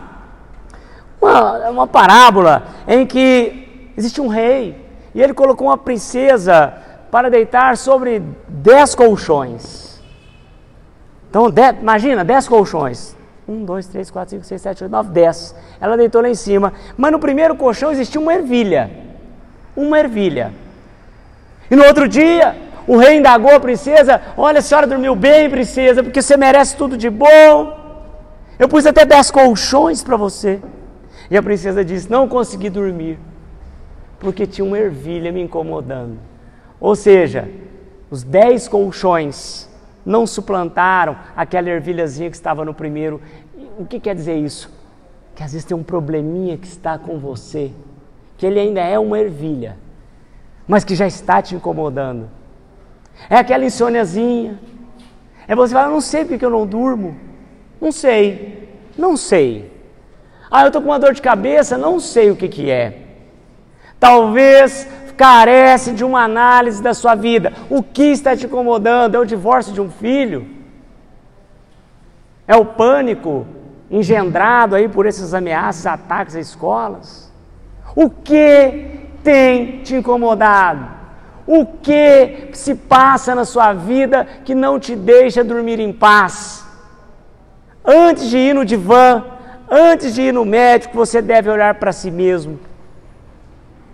uma, 1.22 1.70
uma 1.70 1.88
parábola 1.88 2.64
em 2.88 3.06
que 3.06 3.92
existe 3.98 4.22
um 4.22 4.28
rei 4.28 4.76
e 5.14 5.22
ele 5.22 5.34
colocou 5.34 5.68
uma 5.68 5.78
princesa 5.78 6.74
para 7.12 7.30
deitar 7.30 7.76
sobre 7.78 8.22
dez 8.48 8.94
colchões. 8.94 10.02
Então, 11.30 11.50
de, 11.50 11.72
imagina, 11.74 12.24
dez 12.24 12.48
colchões. 12.48 13.16
Um, 13.48 13.66
dois, 13.66 13.88
três, 13.88 14.12
quatro, 14.12 14.32
cinco, 14.32 14.46
seis, 14.46 14.62
sete, 14.62 14.84
oito, 14.84 14.92
nove, 14.92 15.10
dez. 15.10 15.56
Ela 15.82 15.98
deitou 15.98 16.22
lá 16.22 16.30
em 16.30 16.36
cima. 16.36 16.72
Mas 16.96 17.12
no 17.12 17.20
primeiro 17.20 17.56
colchão 17.56 17.92
existia 17.92 18.22
uma 18.22 18.34
ervilha. 18.34 18.92
Uma 19.76 20.00
ervilha. 20.00 20.54
E 21.70 21.76
no 21.76 21.84
outro 21.84 22.08
dia, 22.08 22.56
o 22.88 22.98
rei 22.98 23.18
indagou 23.18 23.56
a 23.56 23.60
princesa: 23.60 24.22
Olha, 24.38 24.60
a 24.60 24.62
senhora 24.62 24.86
dormiu 24.86 25.16
bem, 25.16 25.50
princesa, 25.50 26.04
porque 26.04 26.22
você 26.22 26.38
merece 26.38 26.76
tudo 26.76 26.96
de 26.96 27.10
bom. 27.10 27.78
Eu 28.58 28.68
pus 28.68 28.86
até 28.86 29.06
dez 29.06 29.32
colchões 29.32 30.04
para 30.04 30.18
você. 30.18 30.60
E 31.30 31.38
a 31.38 31.44
princesa 31.44 31.84
disse: 31.84 32.10
Não 32.10 32.28
consegui 32.28 32.70
dormir, 32.70 33.20
porque 34.20 34.48
tinha 34.48 34.66
uma 34.66 34.78
ervilha 34.78 35.32
me 35.32 35.42
incomodando. 35.42 36.18
Ou 36.80 36.96
seja, 36.96 37.50
os 38.10 38.24
dez 38.24 38.68
colchões 38.68 39.70
não 40.06 40.26
suplantaram 40.26 41.16
aquela 41.36 41.70
ervilhazinha 41.70 42.30
que 42.30 42.36
estava 42.36 42.66
no 42.66 42.74
primeiro. 42.74 43.22
O 43.78 43.86
que 43.86 44.00
quer 44.00 44.16
dizer 44.16 44.36
isso? 44.36 44.72
Que 45.36 45.44
às 45.44 45.52
vezes 45.52 45.66
tem 45.66 45.76
um 45.76 45.84
probleminha 45.84 46.58
que 46.58 46.68
está 46.68 46.98
com 46.98 47.20
você, 47.20 47.72
que 48.38 48.46
ele 48.46 48.60
ainda 48.60 48.82
é 48.82 48.98
uma 48.98 49.20
ervilha, 49.20 49.78
mas 50.68 50.84
que 50.84 50.96
já 50.96 51.06
está 51.06 51.42
te 51.42 51.56
incomodando. 51.56 52.30
É 53.30 53.36
aquela 53.36 53.66
insôniazinha. 53.66 54.60
É 55.48 55.56
você 55.56 55.74
falar, 55.74 55.90
não 55.90 56.02
sei 56.02 56.26
porque 56.26 56.46
eu 56.46 56.50
não 56.50 56.66
durmo. 56.66 57.18
Não 57.82 57.92
sei. 57.92 58.70
Não 58.98 59.18
sei. 59.18 59.79
Ah, 60.52 60.64
eu 60.64 60.68
estou 60.68 60.82
com 60.82 60.90
uma 60.90 61.00
dor 61.00 61.14
de 61.14 61.22
cabeça, 61.22 61.78
não 61.78 62.00
sei 62.00 62.32
o 62.32 62.36
que, 62.36 62.48
que 62.48 62.72
é. 62.72 62.98
Talvez 64.00 64.88
carece 65.16 65.92
de 65.92 66.04
uma 66.04 66.24
análise 66.24 66.82
da 66.82 66.94
sua 66.94 67.14
vida. 67.14 67.52
O 67.70 67.84
que 67.84 68.04
está 68.04 68.36
te 68.36 68.46
incomodando? 68.46 69.16
É 69.16 69.20
o 69.20 69.26
divórcio 69.26 69.74
de 69.74 69.82
um 69.82 69.90
filho? 69.90 70.48
É 72.48 72.56
o 72.56 72.66
pânico 72.66 73.46
engendrado 73.92 74.76
aí 74.76 74.88
por 74.88 75.06
esses 75.06 75.34
ameaças, 75.34 75.86
ataques 75.86 76.36
a 76.36 76.40
escolas? 76.40 77.32
O 77.96 78.10
que 78.10 79.10
tem 79.24 79.82
te 79.84 79.96
incomodado? 79.96 80.88
O 81.46 81.66
que 81.66 82.50
se 82.54 82.74
passa 82.76 83.36
na 83.36 83.44
sua 83.44 83.74
vida 83.74 84.26
que 84.46 84.56
não 84.56 84.80
te 84.80 84.96
deixa 84.96 85.44
dormir 85.44 85.80
em 85.80 85.92
paz? 85.92 86.66
Antes 87.84 88.30
de 88.30 88.38
ir 88.38 88.54
no 88.56 88.64
divã, 88.64 89.24
antes 89.70 90.14
de 90.14 90.24
ir 90.24 90.34
no 90.34 90.46
médico, 90.46 90.96
você 90.96 91.22
deve 91.22 91.50
olhar 91.50 91.76
para 91.76 91.92
si 91.92 92.10
mesmo. 92.10 92.60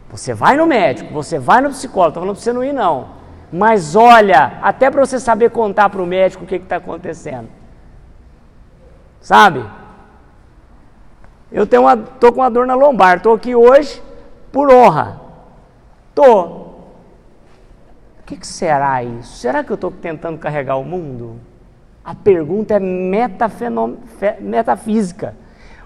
Você 0.09 0.33
vai 0.33 0.55
no 0.55 0.65
médico, 0.65 1.13
você 1.13 1.37
vai 1.37 1.61
no 1.61 1.69
psicólogo, 1.69 2.09
estou 2.09 2.21
falando 2.21 2.35
para 2.35 2.43
você 2.43 2.53
não 2.53 2.63
ir 2.63 2.73
não. 2.73 3.09
Mas 3.51 3.95
olha, 3.95 4.59
até 4.61 4.89
para 4.89 5.05
você 5.05 5.19
saber 5.19 5.49
contar 5.51 5.89
para 5.89 6.01
o 6.01 6.05
médico 6.05 6.43
o 6.43 6.47
que 6.47 6.55
está 6.55 6.77
acontecendo. 6.77 7.49
Sabe? 9.19 9.65
Eu 11.51 11.65
tenho 11.65 11.83
uma, 11.83 11.97
tô 11.97 12.31
com 12.31 12.41
uma 12.41 12.49
dor 12.49 12.65
na 12.67 12.75
lombar, 12.75 13.17
estou 13.17 13.33
aqui 13.33 13.55
hoje 13.55 14.01
por 14.51 14.71
honra. 14.71 15.21
Tô. 16.13 16.43
O 16.43 18.23
que, 18.25 18.37
que 18.37 18.47
será 18.47 19.03
isso? 19.03 19.37
Será 19.37 19.63
que 19.63 19.71
eu 19.71 19.75
estou 19.75 19.91
tentando 19.91 20.37
carregar 20.37 20.77
o 20.77 20.83
mundo? 20.83 21.39
A 22.03 22.13
pergunta 22.15 22.75
é 22.75 22.79
metafísica. 24.39 25.35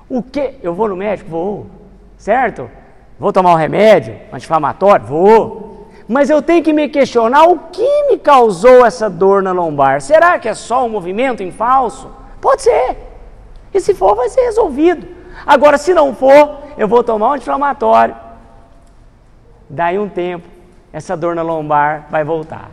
O 0.09 0.23
que? 0.23 0.55
Eu 0.63 0.73
vou 0.73 0.87
no 0.87 0.95
médico? 0.95 1.29
Vou. 1.29 1.67
Certo? 2.17 2.69
Vou 3.19 3.31
tomar 3.31 3.51
um 3.51 3.55
remédio 3.55 4.17
anti-inflamatório? 4.33 5.05
Vou. 5.05 5.87
Mas 6.07 6.29
eu 6.29 6.41
tenho 6.41 6.63
que 6.63 6.73
me 6.73 6.89
questionar 6.89 7.43
o 7.43 7.59
que 7.71 8.07
me 8.09 8.17
causou 8.17 8.85
essa 8.85 9.07
dor 9.09 9.43
na 9.43 9.51
lombar. 9.51 10.01
Será 10.01 10.39
que 10.39 10.49
é 10.49 10.55
só 10.55 10.85
um 10.85 10.89
movimento 10.89 11.43
em 11.43 11.51
falso? 11.51 12.09
Pode 12.41 12.63
ser. 12.63 12.97
E 13.71 13.79
se 13.79 13.93
for, 13.93 14.15
vai 14.15 14.27
ser 14.29 14.41
resolvido. 14.41 15.07
Agora, 15.45 15.77
se 15.77 15.93
não 15.93 16.15
for, 16.15 16.61
eu 16.77 16.87
vou 16.87 17.03
tomar 17.03 17.27
um 17.27 17.33
anti-inflamatório. 17.33 18.15
Daí 19.69 19.99
um 19.99 20.09
tempo, 20.09 20.47
essa 20.91 21.15
dor 21.15 21.35
na 21.35 21.43
lombar 21.43 22.07
vai 22.09 22.23
voltar. 22.23 22.71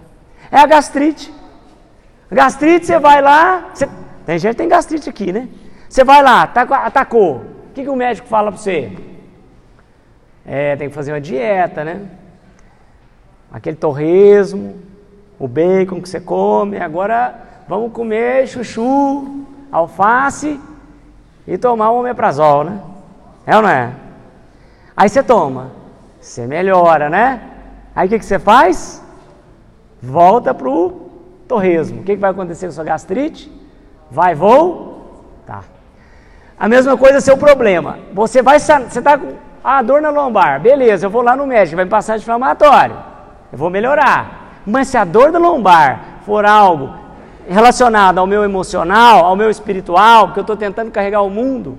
É 0.50 0.58
a 0.58 0.66
gastrite. 0.66 1.32
Gastrite, 2.30 2.86
você 2.86 2.98
vai 2.98 3.20
lá. 3.20 3.66
Você, 3.74 3.86
tem 4.24 4.38
gente 4.38 4.52
que 4.52 4.58
tem 4.58 4.68
gastrite 4.68 5.10
aqui, 5.10 5.30
né? 5.30 5.48
Você 5.88 6.04
vai 6.04 6.22
lá, 6.22 6.42
atacou. 6.42 7.36
O 7.36 7.72
que, 7.74 7.82
que 7.82 7.88
o 7.88 7.96
médico 7.96 8.26
fala 8.28 8.50
para 8.50 8.60
você? 8.60 8.92
É, 10.44 10.76
tem 10.76 10.88
que 10.88 10.94
fazer 10.94 11.12
uma 11.12 11.20
dieta, 11.20 11.84
né? 11.84 12.06
Aquele 13.52 13.76
torresmo, 13.76 14.76
o 15.38 15.48
bacon 15.48 16.00
que 16.00 16.08
você 16.08 16.20
come. 16.20 16.78
Agora 16.78 17.34
vamos 17.68 17.92
comer 17.92 18.46
chuchu, 18.46 19.44
alface 19.70 20.60
e 21.46 21.58
tomar 21.58 21.90
um 21.90 22.00
omeprazol, 22.00 22.64
né? 22.64 22.80
É 23.46 23.56
ou 23.56 23.62
não 23.62 23.68
é? 23.68 23.92
Aí 24.96 25.08
você 25.08 25.22
toma, 25.22 25.72
você 26.20 26.46
melhora, 26.46 27.10
né? 27.10 27.40
Aí 27.94 28.06
o 28.06 28.10
que, 28.10 28.18
que 28.18 28.24
você 28.24 28.38
faz? 28.38 29.02
Volta 30.02 30.54
para 30.54 30.68
o 30.68 31.10
torresmo. 31.48 32.00
O 32.00 32.04
que, 32.04 32.14
que 32.14 32.20
vai 32.20 32.30
acontecer 32.30 32.66
com 32.66 32.72
sua 32.72 32.84
gastrite? 32.84 33.50
Vai 34.10 34.34
voltar. 34.34 35.75
A 36.58 36.68
mesma 36.68 36.96
coisa 36.96 37.18
é 37.18 37.20
seu 37.20 37.36
problema. 37.36 37.98
Você 38.12 38.42
vai 38.42 38.58
você 38.58 38.98
está 38.98 39.18
com 39.18 39.34
a 39.62 39.82
dor 39.82 40.00
na 40.00 40.10
lombar. 40.10 40.60
Beleza, 40.60 41.06
eu 41.06 41.10
vou 41.10 41.22
lá 41.22 41.36
no 41.36 41.46
médico, 41.46 41.76
vai 41.76 41.84
me 41.84 41.90
passar 41.90 42.16
inflamatório. 42.16 42.96
Eu 43.52 43.58
vou 43.58 43.68
melhorar. 43.68 44.60
Mas 44.66 44.88
se 44.88 44.96
a 44.96 45.04
dor 45.04 45.30
da 45.30 45.38
lombar 45.38 46.20
for 46.24 46.46
algo 46.46 46.94
relacionado 47.48 48.18
ao 48.18 48.26
meu 48.26 48.42
emocional, 48.42 49.24
ao 49.24 49.36
meu 49.36 49.50
espiritual, 49.50 50.26
porque 50.26 50.40
eu 50.40 50.42
estou 50.42 50.56
tentando 50.56 50.90
carregar 50.90 51.22
o 51.22 51.30
mundo, 51.30 51.78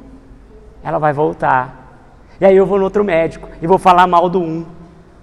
ela 0.84 1.00
vai 1.00 1.12
voltar. 1.12 1.88
E 2.40 2.46
aí 2.46 2.56
eu 2.56 2.66
vou 2.66 2.78
no 2.78 2.84
outro 2.84 3.04
médico 3.04 3.50
e 3.62 3.68
vou 3.68 3.78
falar 3.78 4.06
mal 4.06 4.30
do 4.30 4.40
um, 4.40 4.66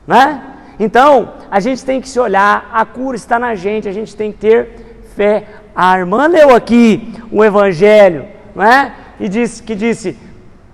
né? 0.07 0.43
Então, 0.79 1.35
a 1.51 1.61
gente 1.61 1.85
tem 1.85 2.01
que 2.01 2.09
se 2.09 2.19
olhar, 2.19 2.69
a 2.73 2.85
cura 2.85 3.17
está 3.17 3.39
na 3.39 3.55
gente, 3.55 3.89
a 3.89 3.93
gente 3.93 4.17
tem 4.17 4.33
que 4.33 4.39
ter 4.39 5.03
fé. 5.15 5.45
A 5.75 5.97
irmã 5.99 6.27
leu 6.27 6.55
aqui 6.55 7.15
um 7.33 7.45
evangelho, 7.45 8.27
não 8.55 8.65
é? 8.65 8.93
E 9.25 9.28
disse 9.28 9.62
que 9.62 9.75
disse 9.75 10.09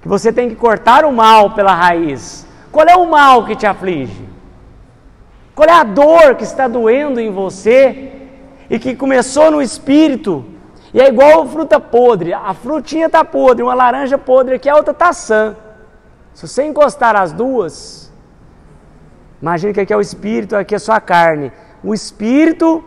que 0.03 0.09
você 0.15 0.33
tem 0.33 0.49
que 0.49 0.57
cortar 0.57 1.05
o 1.05 1.13
mal 1.13 1.55
pela 1.57 1.75
raiz. 1.75 2.47
Qual 2.73 2.87
é 2.87 2.97
o 2.97 3.09
mal 3.09 3.45
que 3.47 3.55
te 3.55 3.67
aflige? 3.67 4.29
Qual 5.55 5.69
é 5.69 5.73
a 5.73 5.85
dor 5.85 6.35
que 6.35 6.45
está 6.45 6.67
doendo 6.67 7.21
em 7.21 7.31
você 7.31 8.13
e 8.69 8.79
que 8.79 8.97
começou 8.97 9.51
no 9.51 9.63
espírito? 9.63 10.45
E 10.93 11.01
é 11.01 11.07
igual 11.09 11.47
fruta 11.47 11.79
podre. 11.79 12.33
A 12.35 12.53
frutinha 12.53 13.07
está 13.07 13.25
podre, 13.25 13.63
uma 13.63 13.75
laranja 13.75 14.19
podre 14.19 14.57
aqui, 14.57 14.69
a 14.69 14.77
outra 14.77 14.93
está 14.93 15.13
sã. 15.13 15.57
Se 16.35 16.49
você 16.49 16.65
encostar 16.65 17.15
as 17.15 17.33
duas, 17.33 18.11
Imagina 19.41 19.73
que 19.73 19.81
aqui 19.81 19.93
é 19.93 19.97
o 19.97 20.01
espírito, 20.01 20.55
aqui 20.55 20.75
é 20.75 20.79
a 20.89 21.01
carne. 21.01 21.51
O 21.83 21.95
espírito 21.95 22.85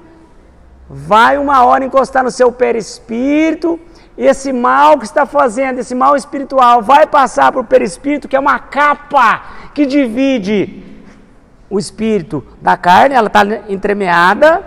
vai 0.87 1.37
uma 1.37 1.65
hora 1.65 1.83
encostar 1.83 2.23
no 2.23 2.29
seu 2.29 2.51
perispírito, 2.51 3.79
esse 4.17 4.53
mal 4.53 4.97
que 4.97 5.05
está 5.05 5.25
fazendo, 5.25 5.79
esse 5.79 5.95
mal 5.95 6.15
espiritual, 6.15 6.81
vai 6.81 7.07
passar 7.07 7.51
para 7.51 7.61
o 7.61 7.65
perispírito, 7.65 8.27
que 8.27 8.35
é 8.35 8.39
uma 8.39 8.59
capa 8.59 9.41
que 9.73 9.85
divide 9.85 10.83
o 11.69 11.79
espírito 11.79 12.45
da 12.61 12.77
carne, 12.77 13.15
ela 13.15 13.27
está 13.27 13.41
entremeada, 13.67 14.63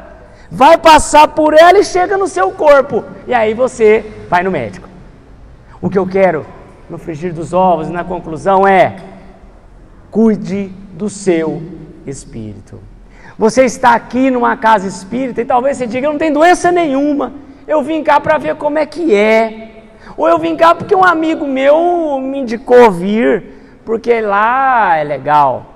vai 0.50 0.76
passar 0.76 1.28
por 1.28 1.54
ela 1.54 1.78
e 1.78 1.84
chega 1.84 2.16
no 2.16 2.26
seu 2.26 2.50
corpo. 2.50 3.04
E 3.26 3.32
aí 3.32 3.54
você 3.54 4.04
vai 4.28 4.42
no 4.42 4.50
médico. 4.50 4.88
O 5.80 5.88
que 5.88 5.98
eu 5.98 6.06
quero 6.06 6.44
no 6.90 6.98
frigir 6.98 7.32
dos 7.32 7.52
ovos 7.52 7.88
e 7.88 7.92
na 7.92 8.02
conclusão 8.02 8.66
é: 8.66 8.96
cuide 10.10 10.68
do 10.94 11.08
seu 11.08 11.62
espírito. 12.06 12.80
Você 13.38 13.64
está 13.64 13.94
aqui 13.94 14.30
numa 14.30 14.56
casa 14.56 14.88
espírita 14.88 15.42
e 15.42 15.44
talvez 15.44 15.76
você 15.76 15.86
diga: 15.86 16.08
eu 16.08 16.12
não 16.12 16.18
tenho 16.18 16.34
doença 16.34 16.72
nenhuma, 16.72 17.32
eu 17.66 17.82
vim 17.82 18.02
cá 18.02 18.20
para 18.20 18.38
ver 18.38 18.56
como 18.56 18.78
é 18.78 18.87
que 18.87 19.14
é. 19.14 19.73
Ou 20.16 20.28
eu 20.28 20.38
vim 20.38 20.56
cá 20.56 20.75
porque 20.75 20.94
um 20.94 21.04
amigo 21.04 21.46
meu 21.46 22.18
me 22.20 22.38
indicou 22.38 22.90
vir, 22.90 23.80
porque 23.85 24.20
lá 24.20 24.96
é 24.96 25.04
legal. 25.04 25.66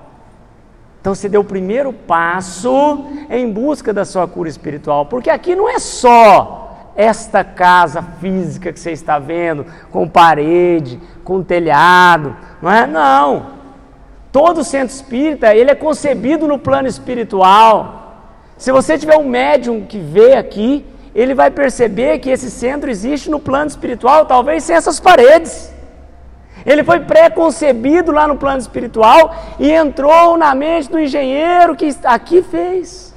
Então 0.99 1.15
você 1.15 1.27
deu 1.27 1.41
o 1.41 1.45
primeiro 1.45 1.91
passo 1.91 3.05
em 3.29 3.51
busca 3.51 3.91
da 3.91 4.05
sua 4.05 4.27
cura 4.27 4.47
espiritual, 4.47 5.05
porque 5.07 5.29
aqui 5.29 5.55
não 5.55 5.67
é 5.67 5.79
só 5.79 6.91
esta 6.95 7.43
casa 7.43 8.01
física 8.19 8.71
que 8.71 8.79
você 8.79 8.91
está 8.91 9.17
vendo, 9.17 9.65
com 9.91 10.07
parede, 10.07 10.99
com 11.23 11.41
telhado, 11.41 12.35
não 12.61 12.71
é? 12.71 12.85
Não. 12.85 13.61
Todo 14.31 14.63
centro 14.63 14.95
espírita, 14.95 15.55
ele 15.55 15.71
é 15.71 15.75
concebido 15.75 16.47
no 16.47 16.59
plano 16.59 16.87
espiritual. 16.87 17.97
Se 18.57 18.71
você 18.71 18.97
tiver 18.97 19.17
um 19.17 19.27
médium 19.27 19.85
que 19.85 19.97
vê 19.97 20.33
aqui, 20.35 20.85
ele 21.13 21.33
vai 21.33 21.51
perceber 21.51 22.19
que 22.19 22.29
esse 22.29 22.49
centro 22.49 22.89
existe 22.89 23.29
no 23.29 23.39
plano 23.39 23.67
espiritual, 23.67 24.25
talvez 24.25 24.63
sem 24.63 24.75
essas 24.75 24.99
paredes. 24.99 25.73
Ele 26.65 26.83
foi 26.83 26.99
pré-concebido 26.99 28.11
lá 28.11 28.27
no 28.27 28.37
plano 28.37 28.59
espiritual 28.59 29.35
e 29.59 29.71
entrou 29.71 30.37
na 30.37 30.53
mente 30.53 30.89
do 30.89 30.99
engenheiro 30.99 31.75
que 31.75 31.89
aqui 32.03 32.41
fez. 32.41 33.13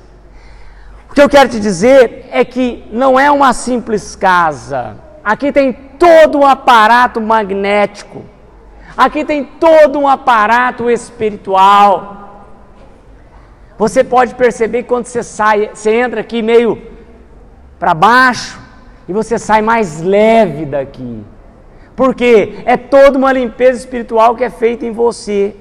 O 1.10 1.14
que 1.14 1.20
eu 1.20 1.28
quero 1.28 1.48
te 1.48 1.60
dizer 1.60 2.26
é 2.32 2.44
que 2.44 2.84
não 2.90 3.18
é 3.18 3.30
uma 3.30 3.52
simples 3.52 4.16
casa. 4.16 4.96
Aqui 5.22 5.52
tem 5.52 5.72
todo 5.72 6.38
um 6.38 6.46
aparato 6.46 7.20
magnético 7.20 8.34
Aqui 8.96 9.24
tem 9.24 9.44
todo 9.44 9.98
um 9.98 10.06
aparato 10.06 10.88
espiritual. 10.88 12.46
Você 13.76 14.04
pode 14.04 14.36
perceber 14.36 14.84
que 14.84 14.88
quando 14.88 15.06
você 15.06 15.22
sai, 15.22 15.70
você 15.74 15.92
entra 15.96 16.20
aqui 16.20 16.40
meio 16.42 16.80
para 17.84 17.92
baixo 17.92 18.58
e 19.06 19.12
você 19.12 19.38
sai 19.38 19.60
mais 19.60 20.00
leve 20.00 20.64
daqui. 20.64 21.22
Porque 21.94 22.54
é 22.64 22.78
toda 22.78 23.18
uma 23.18 23.30
limpeza 23.30 23.78
espiritual 23.78 24.34
que 24.34 24.42
é 24.42 24.48
feita 24.48 24.86
em 24.86 24.90
você. 24.90 25.54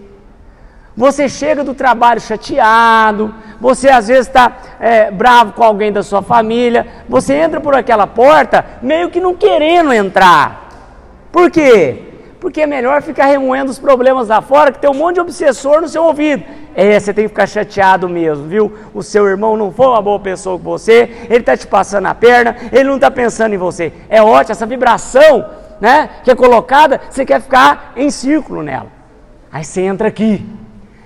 Você 0.95 1.27
chega 1.27 1.65
do 1.65 1.73
trabalho 1.73 2.21
chateado, 2.21 3.35
você 3.59 3.89
às 3.89 4.07
vezes 4.07 4.27
está 4.27 4.55
é, 4.79 5.11
bravo 5.11 5.51
com 5.51 5.65
alguém 5.65 5.91
da 5.91 6.01
sua 6.01 6.21
família, 6.21 6.87
você 7.09 7.33
entra 7.33 7.59
por 7.59 7.75
aquela 7.75 8.07
porta 8.07 8.63
meio 8.81 9.09
que 9.09 9.19
não 9.19 9.35
querendo 9.35 9.91
entrar. 9.91 10.69
Por 11.29 11.51
quê? 11.51 12.12
Porque 12.43 12.59
é 12.59 12.67
melhor 12.67 13.01
ficar 13.01 13.27
remoendo 13.27 13.71
os 13.71 13.79
problemas 13.79 14.27
lá 14.27 14.41
fora, 14.41 14.69
que 14.69 14.77
tem 14.77 14.89
um 14.89 14.93
monte 14.93 15.15
de 15.15 15.21
obsessor 15.21 15.79
no 15.79 15.87
seu 15.87 16.03
ouvido. 16.03 16.43
É, 16.75 16.99
você 16.99 17.13
tem 17.13 17.23
que 17.23 17.29
ficar 17.29 17.47
chateado 17.47 18.09
mesmo, 18.09 18.49
viu? 18.49 18.73
O 18.93 19.01
seu 19.01 19.25
irmão 19.29 19.55
não 19.55 19.71
foi 19.71 19.87
uma 19.87 20.01
boa 20.01 20.19
pessoa 20.19 20.57
com 20.57 20.63
você, 20.65 21.09
ele 21.29 21.39
está 21.39 21.55
te 21.55 21.65
passando 21.65 22.05
a 22.07 22.13
perna, 22.13 22.57
ele 22.73 22.83
não 22.83 22.95
está 22.95 23.09
pensando 23.09 23.55
em 23.55 23.57
você. 23.57 23.93
É 24.09 24.21
ótimo, 24.21 24.51
essa 24.51 24.65
vibração 24.65 25.45
né, 25.79 26.09
que 26.21 26.31
é 26.31 26.35
colocada, 26.35 26.99
você 27.09 27.25
quer 27.25 27.39
ficar 27.39 27.93
em 27.95 28.11
círculo 28.11 28.61
nela. 28.61 28.91
Aí 29.49 29.63
você 29.63 29.79
entra 29.79 30.09
aqui, 30.09 30.45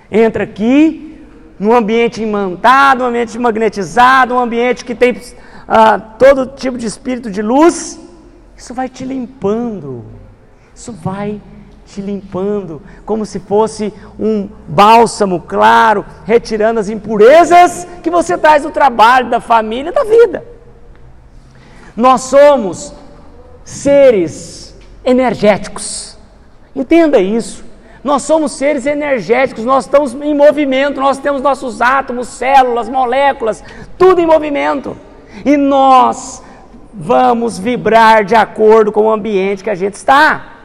entra 0.09 0.43
aqui, 0.43 1.23
num 1.59 1.71
ambiente 1.71 2.19
imantado, 2.19 3.03
um 3.03 3.07
ambiente 3.09 3.37
magnetizado, 3.37 4.33
um 4.33 4.39
ambiente 4.39 4.83
que 4.83 4.95
tem 4.95 5.15
ah, 5.67 5.99
todo 5.99 6.47
tipo 6.47 6.79
de 6.79 6.87
espírito 6.87 7.29
de 7.29 7.43
luz, 7.43 7.99
isso 8.55 8.73
vai 8.73 8.89
te 8.89 9.05
limpando 9.05 10.16
isso 10.77 10.91
vai 10.91 11.41
te 11.87 11.99
limpando, 12.01 12.83
como 13.03 13.25
se 13.25 13.39
fosse 13.39 13.91
um 14.19 14.47
bálsamo 14.67 15.41
claro, 15.41 16.05
retirando 16.23 16.79
as 16.79 16.87
impurezas 16.87 17.87
que 18.03 18.11
você 18.11 18.37
traz 18.37 18.61
do 18.61 18.69
trabalho, 18.69 19.27
da 19.27 19.41
família, 19.41 19.91
da 19.91 20.03
vida. 20.03 20.45
Nós 21.95 22.21
somos 22.21 22.93
seres 23.65 24.77
energéticos. 25.03 26.15
Entenda 26.75 27.19
isso. 27.19 27.65
Nós 28.03 28.21
somos 28.21 28.51
seres 28.51 28.85
energéticos, 28.85 29.65
nós 29.65 29.85
estamos 29.85 30.13
em 30.13 30.35
movimento, 30.35 31.01
nós 31.01 31.17
temos 31.17 31.41
nossos 31.41 31.81
átomos, 31.81 32.27
células, 32.27 32.87
moléculas, 32.87 33.63
tudo 33.97 34.21
em 34.21 34.27
movimento. 34.27 34.95
E 35.43 35.57
nós 35.57 36.43
vamos 36.93 37.57
vibrar 37.57 38.23
de 38.23 38.35
acordo 38.35 38.91
com 38.91 39.05
o 39.07 39.11
ambiente 39.11 39.63
que 39.63 39.71
a 39.71 39.75
gente 39.75 39.95
está. 39.95 40.56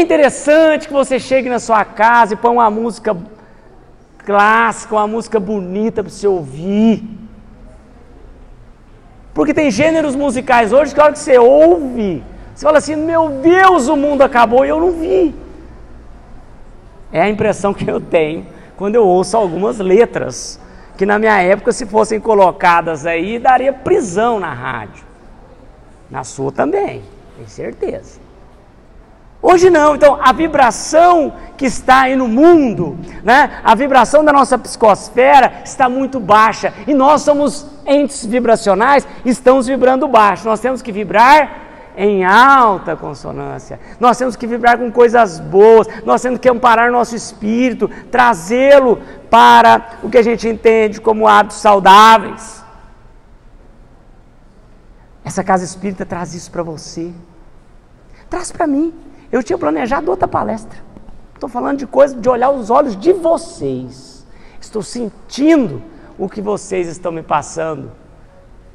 É 0.00 0.02
interessante 0.02 0.88
que 0.88 0.94
você 0.94 1.20
chegue 1.20 1.50
na 1.50 1.58
sua 1.58 1.84
casa 1.84 2.32
e 2.32 2.36
põe 2.36 2.52
uma 2.52 2.70
música 2.70 3.14
clássica, 4.24 4.94
uma 4.94 5.06
música 5.06 5.38
bonita 5.38 6.02
para 6.02 6.10
você 6.10 6.26
ouvir. 6.26 7.04
Porque 9.34 9.52
tem 9.52 9.70
gêneros 9.70 10.16
musicais 10.16 10.72
hoje 10.72 10.94
que 10.94 11.00
a 11.00 11.04
hora 11.04 11.12
que 11.12 11.18
você 11.18 11.36
ouve, 11.36 12.24
você 12.54 12.64
fala 12.64 12.78
assim: 12.78 12.96
Meu 12.96 13.28
Deus, 13.28 13.88
o 13.88 13.96
mundo 13.96 14.22
acabou 14.22 14.64
e 14.64 14.70
eu 14.70 14.80
não 14.80 14.92
vi. 14.92 15.34
É 17.12 17.20
a 17.20 17.28
impressão 17.28 17.74
que 17.74 17.86
eu 17.86 18.00
tenho 18.00 18.46
quando 18.78 18.94
eu 18.94 19.06
ouço 19.06 19.36
algumas 19.36 19.80
letras 19.80 20.58
que 20.96 21.04
na 21.04 21.18
minha 21.18 21.38
época, 21.42 21.72
se 21.72 21.84
fossem 21.84 22.18
colocadas 22.18 23.04
aí, 23.04 23.38
daria 23.38 23.70
prisão 23.70 24.40
na 24.40 24.54
rádio. 24.54 25.04
Na 26.10 26.24
sua 26.24 26.50
também, 26.50 27.02
tenho 27.36 27.48
certeza. 27.50 28.19
Hoje 29.42 29.70
não, 29.70 29.94
então 29.94 30.18
a 30.20 30.32
vibração 30.32 31.32
que 31.56 31.64
está 31.64 32.02
aí 32.02 32.16
no 32.16 32.28
mundo, 32.28 32.98
né, 33.24 33.60
a 33.64 33.74
vibração 33.74 34.22
da 34.22 34.32
nossa 34.32 34.58
psicosfera 34.58 35.62
está 35.64 35.88
muito 35.88 36.20
baixa 36.20 36.74
e 36.86 36.92
nós 36.92 37.22
somos 37.22 37.66
entes 37.86 38.26
vibracionais, 38.26 39.06
estamos 39.24 39.66
vibrando 39.66 40.06
baixo. 40.06 40.46
Nós 40.46 40.60
temos 40.60 40.82
que 40.82 40.92
vibrar 40.92 41.70
em 41.96 42.24
alta 42.24 42.94
consonância. 42.96 43.80
Nós 43.98 44.18
temos 44.18 44.36
que 44.36 44.46
vibrar 44.46 44.78
com 44.78 44.92
coisas 44.92 45.40
boas, 45.40 45.86
nós 46.04 46.20
temos 46.20 46.38
que 46.38 46.48
amparar 46.48 46.92
nosso 46.92 47.16
espírito, 47.16 47.90
trazê-lo 48.10 49.00
para 49.30 49.98
o 50.02 50.10
que 50.10 50.18
a 50.18 50.22
gente 50.22 50.48
entende 50.48 51.00
como 51.00 51.26
hábitos 51.26 51.58
saudáveis. 51.58 52.62
Essa 55.24 55.42
casa 55.44 55.64
espírita 55.64 56.04
traz 56.04 56.34
isso 56.34 56.50
para 56.50 56.62
você. 56.62 57.12
Traz 58.28 58.52
para 58.52 58.66
mim. 58.66 58.92
Eu 59.30 59.42
tinha 59.42 59.58
planejado 59.58 60.10
outra 60.10 60.26
palestra. 60.26 60.78
Estou 61.34 61.48
falando 61.48 61.78
de 61.78 61.86
coisa 61.86 62.14
de 62.14 62.28
olhar 62.28 62.50
os 62.50 62.68
olhos 62.70 62.96
de 62.96 63.12
vocês. 63.12 64.26
Estou 64.60 64.82
sentindo 64.82 65.82
o 66.18 66.28
que 66.28 66.42
vocês 66.42 66.88
estão 66.88 67.10
me 67.10 67.22
passando. 67.22 67.92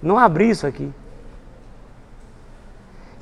Não 0.02 0.18
abri 0.18 0.50
isso 0.50 0.66
aqui. 0.66 0.92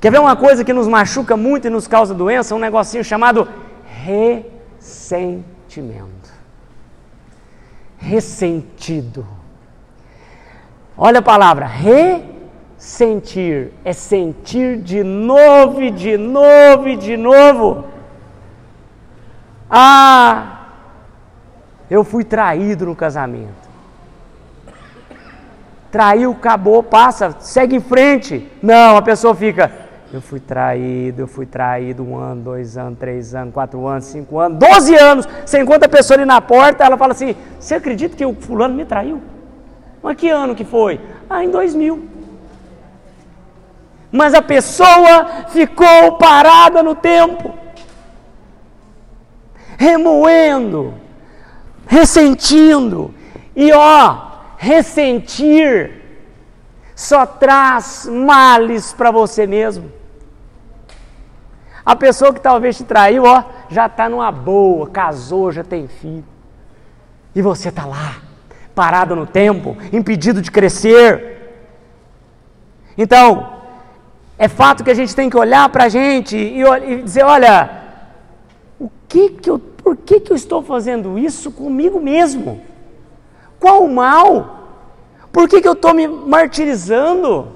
Quer 0.00 0.10
ver 0.10 0.20
uma 0.20 0.36
coisa 0.36 0.64
que 0.64 0.72
nos 0.72 0.86
machuca 0.86 1.36
muito 1.36 1.66
e 1.66 1.70
nos 1.70 1.86
causa 1.86 2.14
doença? 2.14 2.54
Um 2.54 2.58
negocinho 2.58 3.02
chamado 3.02 3.48
ressentimento. 3.86 5.44
Ressentido. 7.98 9.26
Olha 10.96 11.18
a 11.18 11.22
palavra, 11.22 11.66
ressentimento 11.66 12.33
Sentir 12.84 13.72
é 13.82 13.94
sentir 13.94 14.76
de 14.76 15.02
novo 15.02 15.80
e 15.80 15.90
de 15.90 16.18
novo 16.18 16.86
e 16.86 16.96
de 16.98 17.16
novo. 17.16 17.86
Ah, 19.70 20.66
eu 21.90 22.04
fui 22.04 22.24
traído 22.24 22.84
no 22.84 22.94
casamento. 22.94 23.70
Traiu, 25.90 26.32
acabou, 26.32 26.82
passa, 26.82 27.34
segue 27.40 27.76
em 27.76 27.80
frente. 27.80 28.46
Não, 28.62 28.98
a 28.98 29.02
pessoa 29.02 29.34
fica. 29.34 29.72
Eu 30.12 30.20
fui 30.20 30.38
traído, 30.38 31.22
eu 31.22 31.26
fui 31.26 31.46
traído 31.46 32.04
um 32.04 32.18
ano, 32.18 32.42
dois 32.42 32.76
anos, 32.76 32.98
três 32.98 33.34
anos, 33.34 33.54
quatro 33.54 33.86
anos, 33.86 34.04
cinco 34.04 34.38
anos, 34.38 34.58
doze 34.58 34.94
anos. 34.94 35.26
Você 35.42 35.58
encontra 35.58 35.86
a 35.86 35.90
pessoa 35.90 36.18
ali 36.18 36.26
na 36.26 36.42
porta, 36.42 36.84
ela 36.84 36.98
fala 36.98 37.12
assim: 37.12 37.34
Você 37.58 37.76
acredita 37.76 38.14
que 38.14 38.26
o 38.26 38.34
fulano 38.34 38.74
me 38.74 38.84
traiu? 38.84 39.22
Mas 40.02 40.18
que 40.18 40.28
ano 40.28 40.54
que 40.54 40.66
foi? 40.66 41.00
Ah, 41.30 41.42
em 41.42 41.50
2000 41.50 42.13
mas 44.14 44.32
a 44.32 44.40
pessoa 44.40 45.46
ficou 45.48 46.12
parada 46.12 46.84
no 46.84 46.94
tempo, 46.94 47.52
remoendo, 49.76 50.94
ressentindo, 51.84 53.12
e 53.56 53.72
ó, 53.72 54.16
ressentir 54.56 56.00
só 56.94 57.26
traz 57.26 58.06
males 58.06 58.92
para 58.92 59.10
você 59.10 59.48
mesmo. 59.48 59.90
A 61.84 61.96
pessoa 61.96 62.32
que 62.32 62.40
talvez 62.40 62.76
te 62.76 62.84
traiu, 62.84 63.24
ó, 63.24 63.42
já 63.68 63.86
está 63.86 64.08
numa 64.08 64.30
boa, 64.30 64.88
casou, 64.88 65.50
já 65.50 65.64
tem 65.64 65.88
filho. 65.88 66.24
E 67.34 67.42
você 67.42 67.68
está 67.68 67.84
lá, 67.84 68.18
parado 68.76 69.16
no 69.16 69.26
tempo, 69.26 69.76
impedido 69.92 70.40
de 70.40 70.52
crescer. 70.52 71.66
Então, 72.96 73.53
é 74.38 74.48
fato 74.48 74.82
que 74.82 74.90
a 74.90 74.94
gente 74.94 75.14
tem 75.14 75.30
que 75.30 75.36
olhar 75.36 75.68
para 75.68 75.84
a 75.84 75.88
gente 75.88 76.36
e, 76.36 76.62
e, 76.62 77.02
dizer: 77.02 77.24
olha, 77.24 77.70
o 78.78 78.90
que 79.08 79.30
que 79.30 79.48
eu, 79.48 79.58
por 79.58 79.96
que, 79.96 80.20
que 80.20 80.32
eu 80.32 80.36
estou 80.36 80.62
fazendo 80.62 81.18
isso 81.18 81.52
comigo 81.52 82.00
mesmo? 82.00 82.60
Qual 83.60 83.84
o 83.84 83.92
mal? 83.92 84.60
Por 85.32 85.48
que, 85.48 85.60
que 85.60 85.68
eu 85.68 85.72
estou 85.72 85.94
me 85.94 86.06
martirizando? 86.06 87.48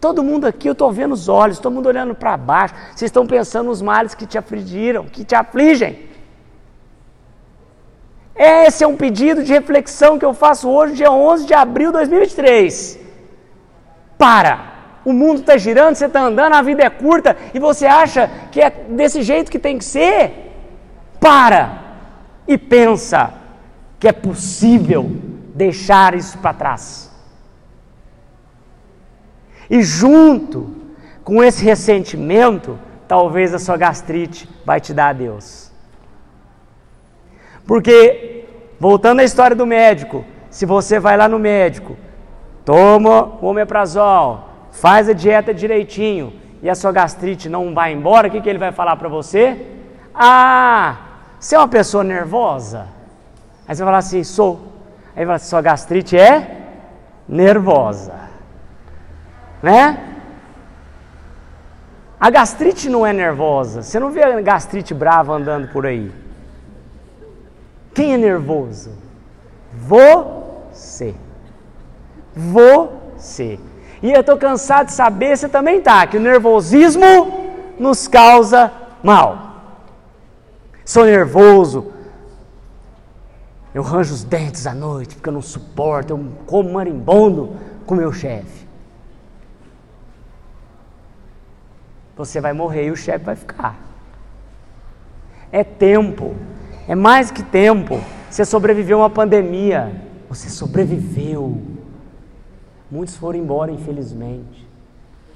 Todo 0.00 0.22
mundo 0.22 0.46
aqui, 0.46 0.68
eu 0.68 0.72
estou 0.72 0.92
vendo 0.92 1.12
os 1.12 1.28
olhos, 1.28 1.58
todo 1.58 1.72
mundo 1.72 1.86
olhando 1.86 2.14
para 2.14 2.36
baixo. 2.36 2.74
Vocês 2.94 3.08
estão 3.08 3.26
pensando 3.26 3.66
nos 3.66 3.82
males 3.82 4.14
que 4.14 4.26
te 4.26 4.38
afligiram, 4.38 5.04
que 5.04 5.24
te 5.24 5.34
afligem. 5.34 6.08
Esse 8.36 8.84
é 8.84 8.86
um 8.86 8.96
pedido 8.96 9.42
de 9.42 9.52
reflexão 9.52 10.16
que 10.16 10.24
eu 10.24 10.32
faço 10.32 10.68
hoje, 10.68 10.94
dia 10.94 11.10
11 11.10 11.46
de 11.46 11.54
abril 11.54 11.88
de 11.88 11.98
2023. 11.98 13.00
Para! 14.16 14.77
O 15.08 15.12
mundo 15.12 15.40
está 15.40 15.56
girando, 15.56 15.94
você 15.94 16.04
está 16.04 16.20
andando, 16.20 16.52
a 16.52 16.60
vida 16.60 16.84
é 16.84 16.90
curta 16.90 17.34
e 17.54 17.58
você 17.58 17.86
acha 17.86 18.30
que 18.52 18.60
é 18.60 18.68
desse 18.68 19.22
jeito 19.22 19.50
que 19.50 19.58
tem 19.58 19.78
que 19.78 19.84
ser, 19.84 20.52
para 21.18 21.82
e 22.46 22.58
pensa 22.58 23.32
que 23.98 24.06
é 24.06 24.12
possível 24.12 25.10
deixar 25.54 26.14
isso 26.14 26.36
para 26.38 26.52
trás. 26.52 27.10
E 29.70 29.82
junto 29.82 30.76
com 31.24 31.42
esse 31.42 31.64
ressentimento, 31.64 32.78
talvez 33.06 33.54
a 33.54 33.58
sua 33.58 33.78
gastrite 33.78 34.46
vai 34.64 34.78
te 34.78 34.92
dar 34.92 35.08
a 35.08 35.12
Deus. 35.14 35.72
Porque, 37.66 38.44
voltando 38.78 39.20
à 39.20 39.24
história 39.24 39.56
do 39.56 39.66
médico, 39.66 40.24
se 40.50 40.66
você 40.66 40.98
vai 40.98 41.16
lá 41.16 41.28
no 41.28 41.38
médico, 41.38 41.96
toma 42.62 43.38
o 43.40 43.46
omeprazol, 43.46 44.47
faz 44.80 45.08
a 45.08 45.12
dieta 45.12 45.52
direitinho 45.52 46.32
e 46.62 46.68
a 46.68 46.74
sua 46.74 46.92
gastrite 46.92 47.48
não 47.48 47.74
vai 47.74 47.92
embora, 47.92 48.28
o 48.28 48.30
que, 48.30 48.40
que 48.40 48.48
ele 48.48 48.58
vai 48.58 48.72
falar 48.72 48.96
para 48.96 49.08
você? 49.08 49.66
Ah, 50.14 50.96
você 51.38 51.54
é 51.54 51.58
uma 51.58 51.68
pessoa 51.68 52.02
nervosa? 52.02 52.88
Aí 53.66 53.74
você 53.74 53.82
vai 53.82 53.88
falar 53.88 53.98
assim, 53.98 54.24
sou. 54.24 54.60
Aí 55.14 55.24
vai 55.24 55.26
falar 55.26 55.36
assim, 55.36 55.46
sua 55.46 55.62
gastrite 55.62 56.16
é 56.16 56.56
nervosa. 57.28 58.14
Né? 59.62 60.16
A 62.18 62.30
gastrite 62.30 62.88
não 62.88 63.06
é 63.06 63.12
nervosa. 63.12 63.82
Você 63.82 64.00
não 64.00 64.10
vê 64.10 64.22
a 64.22 64.40
gastrite 64.40 64.92
brava 64.94 65.34
andando 65.34 65.68
por 65.68 65.86
aí. 65.86 66.12
Quem 67.94 68.14
é 68.14 68.16
nervoso? 68.16 68.92
Você. 69.72 71.14
Você. 72.34 73.58
E 74.02 74.12
eu 74.12 74.20
estou 74.20 74.36
cansado 74.36 74.86
de 74.86 74.92
saber, 74.92 75.36
você 75.36 75.48
também 75.48 75.80
tá, 75.80 76.06
que 76.06 76.16
o 76.16 76.20
nervosismo 76.20 77.48
nos 77.78 78.06
causa 78.06 78.72
mal. 79.02 79.48
Sou 80.84 81.04
nervoso. 81.04 81.92
Eu 83.74 83.82
ranjo 83.82 84.14
os 84.14 84.24
dentes 84.24 84.66
à 84.66 84.74
noite 84.74 85.14
porque 85.14 85.28
eu 85.28 85.32
não 85.32 85.42
suporto, 85.42 86.12
eu 86.12 86.32
como 86.46 86.72
marimbondo 86.72 87.56
com 87.86 87.94
meu 87.94 88.12
chefe. 88.12 88.66
Você 92.16 92.40
vai 92.40 92.52
morrer 92.52 92.86
e 92.86 92.90
o 92.90 92.96
chefe 92.96 93.24
vai 93.24 93.36
ficar. 93.36 93.76
É 95.52 95.62
tempo, 95.62 96.34
é 96.88 96.94
mais 96.94 97.30
que 97.30 97.42
tempo. 97.42 98.00
Você 98.30 98.44
sobreviveu 98.44 98.98
a 98.98 99.02
uma 99.02 99.10
pandemia, 99.10 99.92
você 100.28 100.48
sobreviveu. 100.48 101.77
Muitos 102.90 103.16
foram 103.16 103.38
embora, 103.38 103.70
infelizmente. 103.70 104.66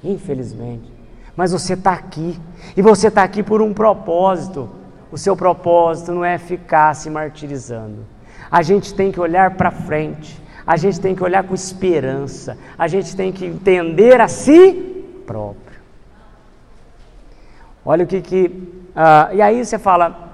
Infelizmente. 0.03 0.91
Mas 1.35 1.51
você 1.51 1.73
está 1.73 1.93
aqui. 1.93 2.39
E 2.75 2.81
você 2.81 3.07
está 3.07 3.23
aqui 3.23 3.43
por 3.43 3.61
um 3.61 3.73
propósito. 3.73 4.69
O 5.11 5.17
seu 5.17 5.35
propósito 5.35 6.11
não 6.11 6.25
é 6.25 6.37
ficar 6.37 6.95
se 6.95 7.09
martirizando. 7.09 8.05
A 8.49 8.61
gente 8.61 8.93
tem 8.93 9.11
que 9.11 9.19
olhar 9.19 9.51
para 9.51 9.71
frente. 9.71 10.41
A 10.65 10.77
gente 10.77 10.99
tem 10.99 11.13
que 11.13 11.23
olhar 11.23 11.43
com 11.43 11.53
esperança. 11.53 12.57
A 12.77 12.87
gente 12.87 13.15
tem 13.15 13.31
que 13.31 13.45
entender 13.45 14.19
a 14.19 14.27
si 14.27 15.05
próprio. 15.25 15.79
Olha 17.85 18.03
o 18.03 18.07
que 18.07 18.21
que. 18.21 18.45
Uh, 18.45 19.35
e 19.35 19.41
aí 19.41 19.63
você 19.63 19.77
fala: 19.77 20.31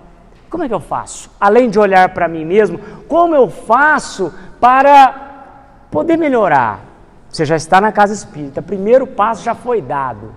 como 0.49 0.63
é 0.63 0.67
que 0.67 0.73
eu 0.73 0.79
faço? 0.79 1.29
Além 1.39 1.69
de 1.69 1.79
olhar 1.79 2.09
para 2.09 2.27
mim 2.27 2.45
mesmo, 2.45 2.79
como 3.07 3.35
eu 3.35 3.49
faço 3.49 4.33
para 4.59 5.85
poder 5.91 6.17
melhorar? 6.17 6.88
Você 7.29 7.45
já 7.45 7.55
está 7.55 7.79
na 7.79 7.91
casa 7.91 8.13
espírita, 8.13 8.61
primeiro 8.61 9.05
passo 9.05 9.43
já 9.43 9.53
foi 9.53 9.81
dado. 9.81 10.33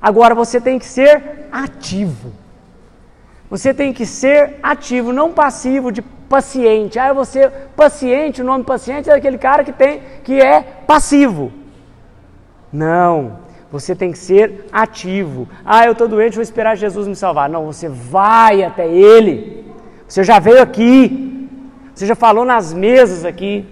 Agora 0.00 0.34
você 0.34 0.60
tem 0.60 0.78
que 0.78 0.86
ser 0.86 1.48
ativo. 1.50 2.32
Você 3.48 3.72
tem 3.72 3.92
que 3.92 4.04
ser 4.04 4.58
ativo, 4.62 5.12
não 5.12 5.32
passivo, 5.32 5.92
de 5.92 6.02
paciente. 6.02 6.98
Ah, 6.98 7.12
você 7.12 7.48
paciente, 7.76 8.42
o 8.42 8.44
nome 8.44 8.64
paciente 8.64 9.08
é 9.08 9.14
aquele 9.14 9.38
cara 9.38 9.62
que 9.62 9.72
tem 9.72 10.02
que 10.24 10.40
é 10.40 10.60
passivo. 10.86 11.52
Não, 12.72 13.38
você 13.70 13.94
tem 13.94 14.10
que 14.10 14.18
ser 14.18 14.66
ativo. 14.72 15.48
Ah, 15.64 15.86
eu 15.86 15.92
estou 15.92 16.08
doente, 16.08 16.34
vou 16.34 16.42
esperar 16.42 16.76
Jesus 16.76 17.06
me 17.06 17.14
salvar. 17.14 17.48
Não, 17.48 17.66
você 17.66 17.88
vai 17.88 18.62
até 18.62 18.86
Ele. 18.86 19.72
Você 20.08 20.24
já 20.24 20.38
veio 20.38 20.60
aqui. 20.60 21.48
Você 21.94 22.06
já 22.06 22.14
falou 22.14 22.44
nas 22.44 22.72
mesas 22.72 23.24
aqui. 23.24 23.66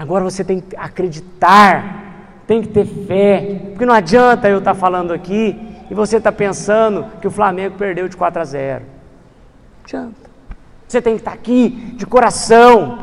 Agora 0.00 0.24
você 0.24 0.42
tem 0.42 0.60
que 0.60 0.74
acreditar, 0.74 2.42
tem 2.46 2.62
que 2.62 2.68
ter 2.68 2.86
fé, 2.86 3.60
porque 3.68 3.84
não 3.84 3.92
adianta 3.92 4.48
eu 4.48 4.56
estar 4.56 4.74
falando 4.74 5.12
aqui 5.12 5.60
e 5.90 5.92
você 5.92 6.16
está 6.16 6.32
pensando 6.32 7.04
que 7.20 7.26
o 7.26 7.30
Flamengo 7.30 7.76
perdeu 7.76 8.08
de 8.08 8.16
4 8.16 8.40
a 8.40 8.44
0. 8.46 8.80
Não 8.80 9.84
adianta. 9.84 10.30
Você 10.88 11.02
tem 11.02 11.16
que 11.16 11.20
estar 11.20 11.34
aqui 11.34 11.92
de 11.98 12.06
coração. 12.06 13.00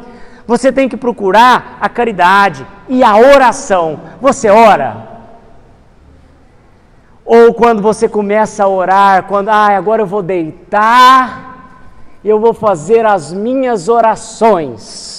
Você 0.48 0.72
tem 0.72 0.90
que 0.90 0.98
procurar 0.98 1.78
a 1.80 1.88
caridade 1.88 2.66
e 2.90 3.04
a 3.04 3.16
oração. 3.16 4.00
Você 4.20 4.50
ora? 4.50 5.08
Ou 7.24 7.54
quando 7.54 7.80
você 7.80 8.10
começa 8.10 8.64
a 8.64 8.68
orar, 8.68 9.26
quando, 9.26 9.50
ah, 9.50 9.68
agora 9.78 10.02
eu 10.02 10.08
vou 10.08 10.24
deitar, 10.24 11.76
eu 12.26 12.40
vou 12.40 12.56
fazer 12.56 13.06
as 13.06 13.32
minhas 13.32 13.88
orações. 13.88 15.17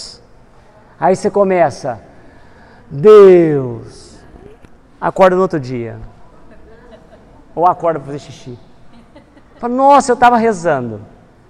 Aí 1.00 1.14
você 1.14 1.30
começa, 1.30 2.00
Deus, 2.90 4.18
acorda 5.00 5.36
no 5.36 5.42
outro 5.42 5.60
dia. 5.60 5.96
Ou 7.54 7.66
acorda 7.66 8.00
para 8.00 8.06
fazer 8.06 8.18
xixi. 8.18 8.58
Fala, 9.58 9.74
nossa, 9.74 10.10
eu 10.10 10.14
estava 10.14 10.36
rezando. 10.36 11.00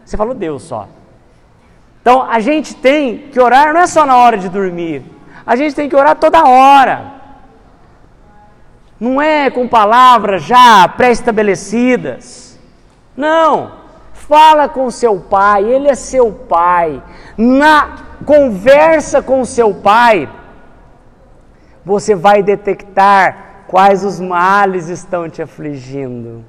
Você 0.04 0.16
falou 0.16 0.34
Deus 0.34 0.62
só. 0.62 0.88
Então 2.00 2.22
a 2.22 2.40
gente 2.40 2.74
tem 2.74 3.28
que 3.28 3.40
orar 3.40 3.72
não 3.72 3.80
é 3.80 3.87
só 3.87 4.06
na 4.06 4.16
hora 4.16 4.38
de 4.38 4.48
dormir. 4.48 5.04
A 5.46 5.56
gente 5.56 5.74
tem 5.74 5.88
que 5.88 5.96
orar 5.96 6.16
toda 6.16 6.44
hora. 6.46 7.12
Não 9.00 9.20
é 9.20 9.50
com 9.50 9.68
palavras 9.68 10.42
já 10.42 10.88
pré-estabelecidas. 10.88 12.58
Não. 13.16 13.78
Fala 14.12 14.68
com 14.68 14.90
seu 14.90 15.20
pai, 15.20 15.64
ele 15.64 15.88
é 15.88 15.94
seu 15.94 16.32
pai. 16.32 17.02
Na 17.37 18.07
conversa 18.24 19.22
com 19.22 19.44
seu 19.44 19.74
pai, 19.74 20.28
você 21.85 22.14
vai 22.14 22.42
detectar 22.42 23.64
quais 23.66 24.04
os 24.04 24.20
males 24.20 24.88
estão 24.88 25.28
te 25.28 25.42
afligindo. 25.42 26.44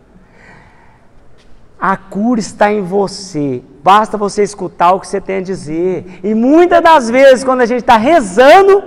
A 1.79 1.95
cura 1.95 2.39
está 2.39 2.71
em 2.71 2.81
você. 2.81 3.61
Basta 3.81 4.17
você 4.17 4.43
escutar 4.43 4.91
o 4.91 4.99
que 4.99 5.07
você 5.07 5.21
tem 5.21 5.37
a 5.37 5.41
dizer. 5.41 6.19
E 6.23 6.33
muitas 6.33 6.81
das 6.81 7.09
vezes, 7.09 7.43
quando 7.43 7.61
a 7.61 7.65
gente 7.65 7.79
está 7.79 7.95
rezando, 7.95 8.83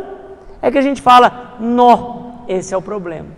é 0.61 0.71
que 0.71 0.77
a 0.77 0.83
gente 0.83 1.01
fala: 1.01 1.57
Nó, 1.59 2.45
esse 2.47 2.75
é 2.75 2.77
o 2.77 2.83
problema. 2.83 3.29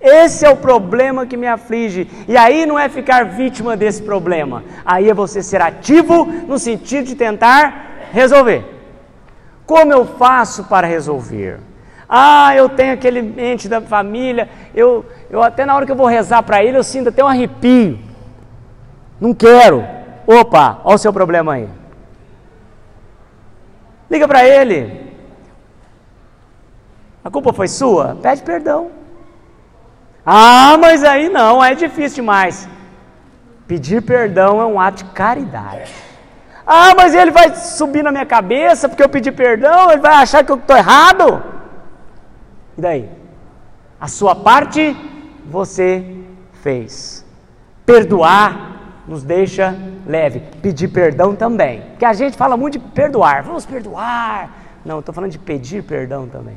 Esse 0.00 0.44
é 0.44 0.50
o 0.50 0.56
problema 0.56 1.24
que 1.24 1.36
me 1.36 1.46
aflige. 1.46 2.08
E 2.28 2.36
aí 2.36 2.66
não 2.66 2.78
é 2.78 2.88
ficar 2.88 3.24
vítima 3.24 3.76
desse 3.76 4.02
problema. 4.02 4.62
Aí 4.84 5.08
é 5.08 5.14
você 5.14 5.42
ser 5.42 5.60
ativo 5.60 6.24
no 6.24 6.58
sentido 6.58 7.06
de 7.06 7.14
tentar 7.14 8.10
resolver. 8.12 8.75
Como 9.66 9.92
eu 9.92 10.06
faço 10.06 10.64
para 10.64 10.86
resolver? 10.86 11.58
Ah, 12.08 12.54
eu 12.54 12.68
tenho 12.68 12.94
aquele 12.94 13.34
ente 13.36 13.68
da 13.68 13.80
família, 13.80 14.48
eu, 14.72 15.04
eu 15.28 15.42
até 15.42 15.66
na 15.66 15.74
hora 15.74 15.84
que 15.84 15.90
eu 15.90 15.96
vou 15.96 16.06
rezar 16.06 16.40
para 16.44 16.62
ele, 16.62 16.78
eu 16.78 16.84
sinto 16.84 17.08
até 17.08 17.22
um 17.22 17.26
arrepio. 17.26 17.98
Não 19.20 19.34
quero. 19.34 19.84
Opa, 20.24 20.80
olha 20.84 20.94
o 20.94 20.98
seu 20.98 21.12
problema 21.12 21.54
aí. 21.54 21.68
Liga 24.08 24.28
para 24.28 24.46
ele. 24.46 25.12
A 27.24 27.30
culpa 27.30 27.52
foi 27.52 27.66
sua? 27.66 28.16
Pede 28.22 28.42
perdão. 28.42 28.92
Ah, 30.24 30.76
mas 30.78 31.02
aí 31.02 31.28
não, 31.28 31.62
é 31.62 31.74
difícil 31.74 32.16
demais. 32.16 32.68
Pedir 33.66 34.00
perdão 34.00 34.60
é 34.60 34.64
um 34.64 34.80
ato 34.80 35.02
de 35.02 35.10
caridade. 35.10 36.05
Ah, 36.66 36.94
mas 36.96 37.14
ele 37.14 37.30
vai 37.30 37.54
subir 37.54 38.02
na 38.02 38.10
minha 38.10 38.26
cabeça 38.26 38.88
porque 38.88 39.02
eu 39.02 39.08
pedi 39.08 39.30
perdão, 39.30 39.92
ele 39.92 40.00
vai 40.00 40.14
achar 40.14 40.44
que 40.44 40.50
eu 40.50 40.56
estou 40.56 40.76
errado. 40.76 41.42
E 42.76 42.80
daí? 42.80 43.08
A 44.00 44.08
sua 44.08 44.34
parte 44.34 44.96
você 45.46 46.04
fez. 46.62 47.24
Perdoar 47.84 49.02
nos 49.06 49.22
deixa 49.22 49.76
leve. 50.04 50.40
Pedir 50.60 50.88
perdão 50.88 51.36
também. 51.36 51.82
Porque 51.90 52.04
a 52.04 52.12
gente 52.12 52.36
fala 52.36 52.56
muito 52.56 52.78
de 52.78 52.84
perdoar. 52.88 53.44
Vamos 53.44 53.64
perdoar. 53.64 54.50
Não, 54.84 54.98
estou 54.98 55.14
falando 55.14 55.30
de 55.30 55.38
pedir 55.38 55.84
perdão 55.84 56.26
também. 56.26 56.56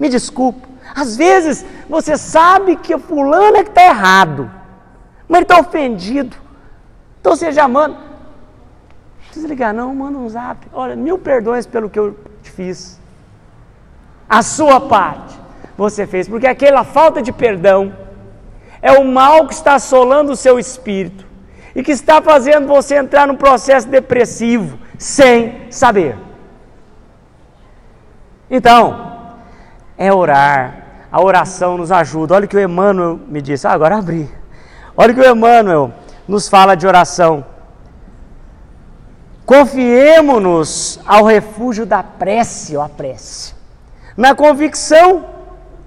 Me 0.00 0.08
desculpe. 0.08 0.66
Às 0.94 1.16
vezes 1.16 1.66
você 1.88 2.16
sabe 2.16 2.76
que 2.76 2.94
o 2.94 2.98
fulano 2.98 3.58
é 3.58 3.62
que 3.62 3.68
está 3.68 3.84
errado. 3.84 4.50
Mas 5.28 5.36
ele 5.36 5.44
está 5.44 5.60
ofendido. 5.60 6.34
Então 7.20 7.36
já 7.36 7.68
manda 7.68 8.13
precisa 9.34 9.48
ligar, 9.48 9.74
não, 9.74 9.92
manda 9.92 10.16
um 10.16 10.28
zap. 10.28 10.64
Olha, 10.72 10.94
mil 10.94 11.18
perdões 11.18 11.66
pelo 11.66 11.90
que 11.90 11.98
eu 11.98 12.16
te 12.40 12.50
fiz. 12.52 13.00
A 14.28 14.42
sua 14.42 14.80
parte 14.80 15.36
você 15.76 16.06
fez, 16.06 16.28
porque 16.28 16.46
aquela 16.46 16.84
falta 16.84 17.20
de 17.20 17.32
perdão 17.32 17.92
é 18.80 18.92
o 18.92 19.04
mal 19.04 19.48
que 19.48 19.54
está 19.54 19.74
assolando 19.74 20.32
o 20.32 20.36
seu 20.36 20.56
espírito 20.56 21.26
e 21.74 21.82
que 21.82 21.90
está 21.90 22.22
fazendo 22.22 22.68
você 22.68 22.96
entrar 22.96 23.26
num 23.26 23.34
processo 23.34 23.88
depressivo 23.88 24.78
sem 24.96 25.66
saber. 25.68 26.16
Então, 28.48 29.34
é 29.98 30.12
orar. 30.12 30.82
A 31.10 31.20
oração 31.20 31.76
nos 31.76 31.90
ajuda. 31.90 32.34
Olha 32.34 32.44
o 32.44 32.48
que 32.48 32.56
o 32.56 32.60
Emmanuel 32.60 33.18
me 33.28 33.40
disse. 33.40 33.66
Ah, 33.66 33.72
agora 33.72 33.96
abri. 33.96 34.28
Olha 34.96 35.12
o 35.12 35.14
que 35.14 35.20
o 35.20 35.30
Emmanuel 35.30 35.92
nos 36.26 36.48
fala 36.48 36.76
de 36.76 36.86
oração. 36.86 37.44
Confiemos-nos 39.46 40.98
ao 41.06 41.24
refúgio 41.24 41.84
da 41.84 42.02
prece, 42.02 42.76
a 42.76 42.88
prece, 42.88 43.54
na 44.16 44.34
convicção 44.34 45.26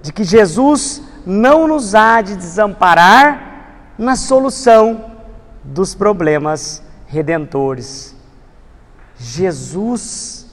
de 0.00 0.12
que 0.12 0.22
Jesus 0.22 1.02
não 1.26 1.66
nos 1.66 1.94
há 1.94 2.20
de 2.20 2.36
desamparar 2.36 3.92
na 3.98 4.14
solução 4.14 5.12
dos 5.64 5.94
problemas 5.94 6.82
redentores. 7.08 8.14
Jesus 9.18 10.46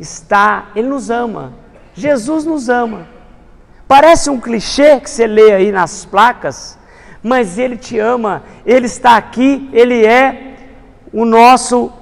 está, 0.00 0.70
Ele 0.74 0.88
nos 0.88 1.10
ama, 1.10 1.52
Jesus 1.94 2.44
nos 2.44 2.68
ama. 2.70 3.06
Parece 3.86 4.30
um 4.30 4.40
clichê 4.40 4.98
que 4.98 5.10
você 5.10 5.26
lê 5.26 5.52
aí 5.52 5.70
nas 5.70 6.06
placas, 6.06 6.78
mas 7.22 7.58
Ele 7.58 7.76
te 7.76 7.98
ama, 7.98 8.42
Ele 8.64 8.86
está 8.86 9.16
aqui, 9.16 9.68
Ele 9.72 10.04
é 10.06 10.56
o 11.12 11.24
nosso 11.24 11.92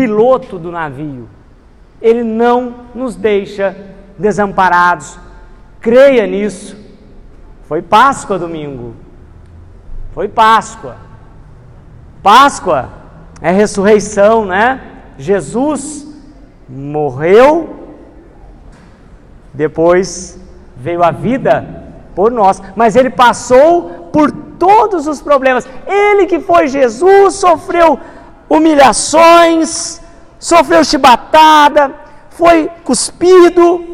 piloto 0.00 0.58
do 0.58 0.72
navio. 0.72 1.28
Ele 2.00 2.24
não 2.24 2.86
nos 2.94 3.14
deixa 3.14 3.76
desamparados. 4.18 5.18
Creia 5.78 6.26
nisso. 6.26 6.74
Foi 7.64 7.82
Páscoa 7.82 8.38
domingo. 8.38 8.94
Foi 10.12 10.26
Páscoa. 10.26 10.96
Páscoa 12.22 12.88
é 13.42 13.50
ressurreição, 13.50 14.46
né? 14.46 14.80
Jesus 15.18 16.06
morreu, 16.66 17.76
depois 19.52 20.40
veio 20.76 21.02
a 21.02 21.10
vida 21.10 21.84
por 22.14 22.30
nós, 22.30 22.62
mas 22.74 22.96
ele 22.96 23.10
passou 23.10 24.08
por 24.10 24.32
todos 24.58 25.06
os 25.06 25.20
problemas. 25.20 25.68
Ele 25.86 26.24
que 26.24 26.40
foi 26.40 26.68
Jesus 26.68 27.34
sofreu 27.34 28.00
humilhações, 28.50 30.00
sofreu 30.36 30.82
chibatada, 30.82 31.94
foi 32.30 32.68
cuspido, 32.82 33.84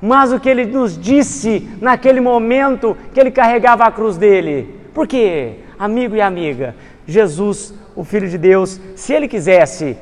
mas 0.00 0.32
o 0.32 0.40
que 0.40 0.48
ele 0.48 0.64
nos 0.64 0.98
disse 0.98 1.68
naquele 1.78 2.20
momento 2.20 2.96
que 3.12 3.20
ele 3.20 3.30
carregava 3.30 3.84
a 3.84 3.92
cruz 3.92 4.16
dele. 4.16 4.80
Porque, 4.94 5.56
amigo 5.78 6.16
e 6.16 6.20
amiga, 6.22 6.74
Jesus, 7.06 7.74
o 7.94 8.02
Filho 8.04 8.28
de 8.28 8.38
Deus, 8.38 8.80
se 8.96 9.12
ele 9.12 9.28
quisesse 9.28 9.98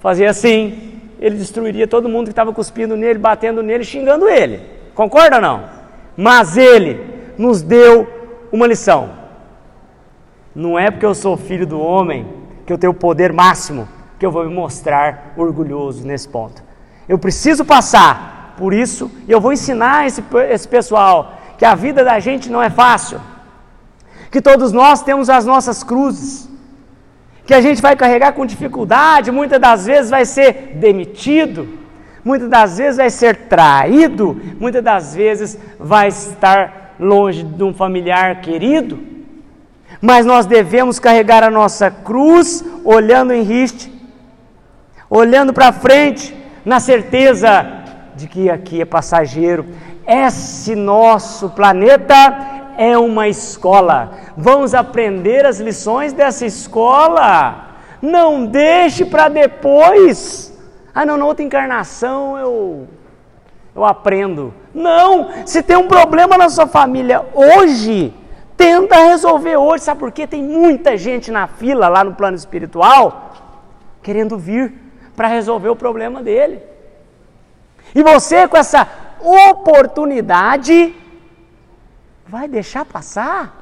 fazer 0.00 0.26
assim, 0.26 1.00
ele 1.18 1.36
destruiria 1.36 1.86
todo 1.86 2.08
mundo 2.08 2.24
que 2.26 2.32
estava 2.32 2.52
cuspindo 2.52 2.96
nele, 2.96 3.18
batendo 3.18 3.62
nele, 3.62 3.84
xingando 3.84 4.28
ele. 4.28 4.60
Concorda 4.94 5.36
ou 5.36 5.42
não? 5.42 5.64
Mas 6.16 6.56
ele 6.56 7.00
nos 7.38 7.62
deu 7.62 8.06
uma 8.52 8.66
lição. 8.66 9.10
Não 10.54 10.78
é 10.78 10.90
porque 10.90 11.06
eu 11.06 11.14
sou 11.14 11.36
filho 11.36 11.66
do 11.66 11.80
homem 11.80 12.39
que 12.70 12.74
eu 12.74 12.78
tenho 12.78 12.92
o 12.92 12.94
poder 12.94 13.32
máximo 13.32 13.88
que 14.16 14.24
eu 14.24 14.30
vou 14.30 14.44
me 14.46 14.54
mostrar 14.54 15.32
orgulhoso 15.36 16.06
nesse 16.06 16.28
ponto. 16.28 16.62
Eu 17.08 17.18
preciso 17.18 17.64
passar 17.64 18.54
por 18.56 18.72
isso 18.72 19.10
e 19.26 19.32
eu 19.32 19.40
vou 19.40 19.52
ensinar 19.52 20.06
esse, 20.06 20.22
esse 20.48 20.68
pessoal 20.68 21.34
que 21.58 21.64
a 21.64 21.74
vida 21.74 22.04
da 22.04 22.20
gente 22.20 22.48
não 22.48 22.62
é 22.62 22.70
fácil, 22.70 23.20
que 24.30 24.40
todos 24.40 24.70
nós 24.70 25.02
temos 25.02 25.28
as 25.28 25.44
nossas 25.44 25.82
cruzes, 25.82 26.48
que 27.44 27.52
a 27.52 27.60
gente 27.60 27.82
vai 27.82 27.96
carregar 27.96 28.34
com 28.34 28.46
dificuldade, 28.46 29.32
muitas 29.32 29.60
das 29.60 29.86
vezes 29.86 30.08
vai 30.08 30.24
ser 30.24 30.76
demitido, 30.76 31.76
muitas 32.24 32.48
das 32.48 32.78
vezes 32.78 32.98
vai 32.98 33.10
ser 33.10 33.34
traído, 33.48 34.40
muitas 34.60 34.84
das 34.84 35.12
vezes 35.12 35.58
vai 35.76 36.06
estar 36.06 36.94
longe 37.00 37.42
de 37.42 37.64
um 37.64 37.74
familiar 37.74 38.40
querido, 38.40 39.09
mas 40.00 40.24
nós 40.24 40.46
devemos 40.46 40.98
carregar 40.98 41.42
a 41.42 41.50
nossa 41.50 41.90
cruz 41.90 42.64
olhando 42.84 43.32
em 43.32 43.42
riste, 43.42 43.92
olhando 45.08 45.52
para 45.52 45.72
frente, 45.72 46.34
na 46.64 46.80
certeza 46.80 47.66
de 48.16 48.26
que 48.26 48.48
aqui 48.48 48.80
é 48.80 48.84
passageiro. 48.84 49.66
Esse 50.06 50.74
nosso 50.74 51.50
planeta 51.50 52.14
é 52.78 52.96
uma 52.96 53.28
escola. 53.28 54.12
Vamos 54.36 54.74
aprender 54.74 55.44
as 55.44 55.60
lições 55.60 56.12
dessa 56.12 56.46
escola. 56.46 57.68
Não 58.00 58.46
deixe 58.46 59.04
para 59.04 59.28
depois. 59.28 60.58
Ah, 60.94 61.04
não, 61.04 61.16
na 61.16 61.26
outra 61.26 61.44
encarnação 61.44 62.38
eu 62.38 62.88
eu 63.74 63.84
aprendo. 63.84 64.52
Não, 64.74 65.28
se 65.46 65.62
tem 65.62 65.76
um 65.76 65.86
problema 65.86 66.36
na 66.36 66.48
sua 66.48 66.66
família 66.66 67.24
hoje, 67.34 68.12
tenta 68.60 68.96
resolver 69.04 69.56
hoje. 69.56 69.84
Sabe 69.84 70.00
por 70.00 70.12
quê? 70.12 70.26
Tem 70.26 70.42
muita 70.42 70.98
gente 70.98 71.30
na 71.30 71.46
fila 71.46 71.88
lá 71.88 72.04
no 72.04 72.14
plano 72.14 72.36
espiritual 72.36 73.32
querendo 74.02 74.36
vir 74.36 74.74
para 75.16 75.28
resolver 75.28 75.70
o 75.70 75.76
problema 75.76 76.22
dele. 76.22 76.60
E 77.94 78.02
você, 78.02 78.46
com 78.46 78.58
essa 78.58 78.86
oportunidade, 79.50 80.94
vai 82.26 82.46
deixar 82.46 82.84
passar? 82.84 83.56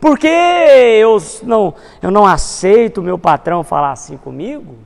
Porque 0.00 0.28
eu 0.28 1.18
não, 1.42 1.74
eu 2.00 2.10
não 2.10 2.24
aceito 2.26 2.98
o 2.98 3.02
meu 3.02 3.18
patrão 3.18 3.64
falar 3.64 3.92
assim 3.92 4.16
comigo? 4.16 4.76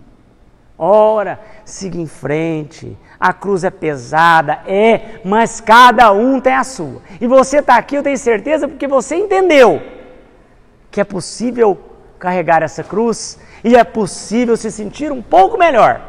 Ora, 0.79 1.41
siga 1.65 1.99
em 1.99 2.07
frente. 2.07 2.97
A 3.19 3.33
cruz 3.33 3.65
é 3.65 3.71
pesada, 3.71 4.61
é, 4.65 5.21
mas 5.25 5.61
cada 5.61 6.13
um 6.13 6.41
tem 6.41 6.55
a 6.55 6.63
sua. 6.63 7.03
E 7.21 7.27
você 7.27 7.59
está 7.59 7.77
aqui, 7.77 7.97
eu 7.97 8.03
tenho 8.03 8.17
certeza, 8.17 8.69
porque 8.69 8.87
você 8.87 9.17
entendeu 9.17 9.83
que 10.91 11.01
é 11.01 11.05
possível 11.05 11.77
carregar 12.19 12.63
essa 12.63 12.85
cruz 12.85 13.39
e 13.65 13.77
é 13.77 13.83
possível 13.83 14.57
se 14.57 14.71
sentir 14.71 15.11
um 15.11 15.21
pouco 15.21 15.59
melhor 15.59 16.01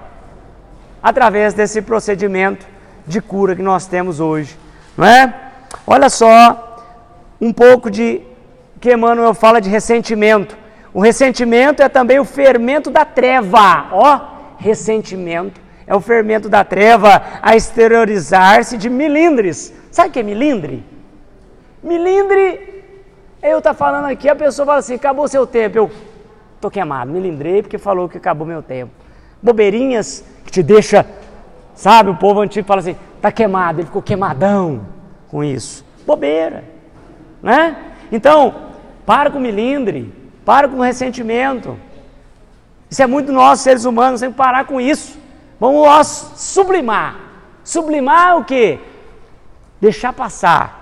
através 1.02 1.54
desse 1.54 1.82
procedimento 1.82 2.66
de 3.08 3.22
cura 3.22 3.56
que 3.56 3.62
nós 3.62 3.88
temos 3.88 4.20
hoje, 4.20 4.58
não 4.96 5.06
é? 5.06 5.34
Olha 5.88 6.10
só 6.10 6.78
um 7.42 7.52
pouco 7.52 7.90
de 7.90 8.22
que 8.80 8.94
Emmanuel 8.94 9.34
fala 9.34 9.60
de 9.60 9.70
ressentimento. 9.70 10.58
O 10.94 11.00
ressentimento 11.00 11.82
é 11.82 11.90
também 11.90 12.20
o 12.20 12.26
fermento 12.26 12.90
da 12.90 13.06
treva, 13.06 13.88
ó, 13.92 14.39
ressentimento 14.60 15.60
é 15.88 15.96
o 15.96 16.00
fermento 16.00 16.48
da 16.48 16.64
treva 16.64 17.24
a 17.42 17.56
exteriorizar-se 17.56 18.78
de 18.78 18.90
milindres. 18.90 19.74
Sabe 19.90 20.10
o 20.10 20.12
que 20.12 20.20
é 20.20 20.24
milindre? 20.24 20.84
Milindre, 21.82 22.84
eu 23.42 23.58
estou 23.58 23.62
tá 23.62 23.74
falando 23.74 24.06
aqui, 24.06 24.30
a 24.30 24.36
pessoa 24.36 24.66
fala 24.68 24.80
assim, 24.80 24.94
acabou 24.94 25.28
seu 25.28 25.48
tempo. 25.48 25.78
Eu 25.78 25.92
estou 26.56 26.70
queimado, 26.70 27.12
milindrei 27.12 27.64
porque 27.64 27.80
falou 27.80 28.08
que 28.08 28.18
acabou 28.18 28.46
meu 28.46 28.62
tempo. 28.62 28.92
Bobeirinhas 29.42 30.24
que 30.46 30.52
te 30.52 30.62
deixa, 30.62 31.06
sabe, 31.74 32.12
o 32.12 32.16
povo 32.16 32.42
antigo 32.42 32.68
fala 32.68 32.82
assim, 32.82 32.96
está 33.16 33.32
queimado, 33.32 33.80
ele 33.80 33.88
ficou 33.88 34.02
queimadão 34.02 34.86
com 35.30 35.44
isso. 35.44 35.84
Bobeira, 36.06 36.66
né? 37.42 37.76
Então, 38.12 38.54
para 39.06 39.32
com 39.32 39.40
milindre, 39.40 40.14
para 40.46 40.68
com 40.68 40.80
ressentimento. 40.82 41.78
Isso 42.90 43.04
é 43.04 43.08
muito 43.08 43.32
nós, 43.32 43.60
seres 43.60 43.86
humanos, 43.86 44.22
tem 44.22 44.32
que 44.32 44.38
parar 44.38 44.66
com 44.66 44.82
isso. 44.82 45.18
Vamos 45.60 46.08
sublimar. 46.36 47.16
Sublimar 47.64 48.38
o 48.38 48.46
que? 48.46 48.80
Deixar 49.80 50.14
passar. 50.14 50.80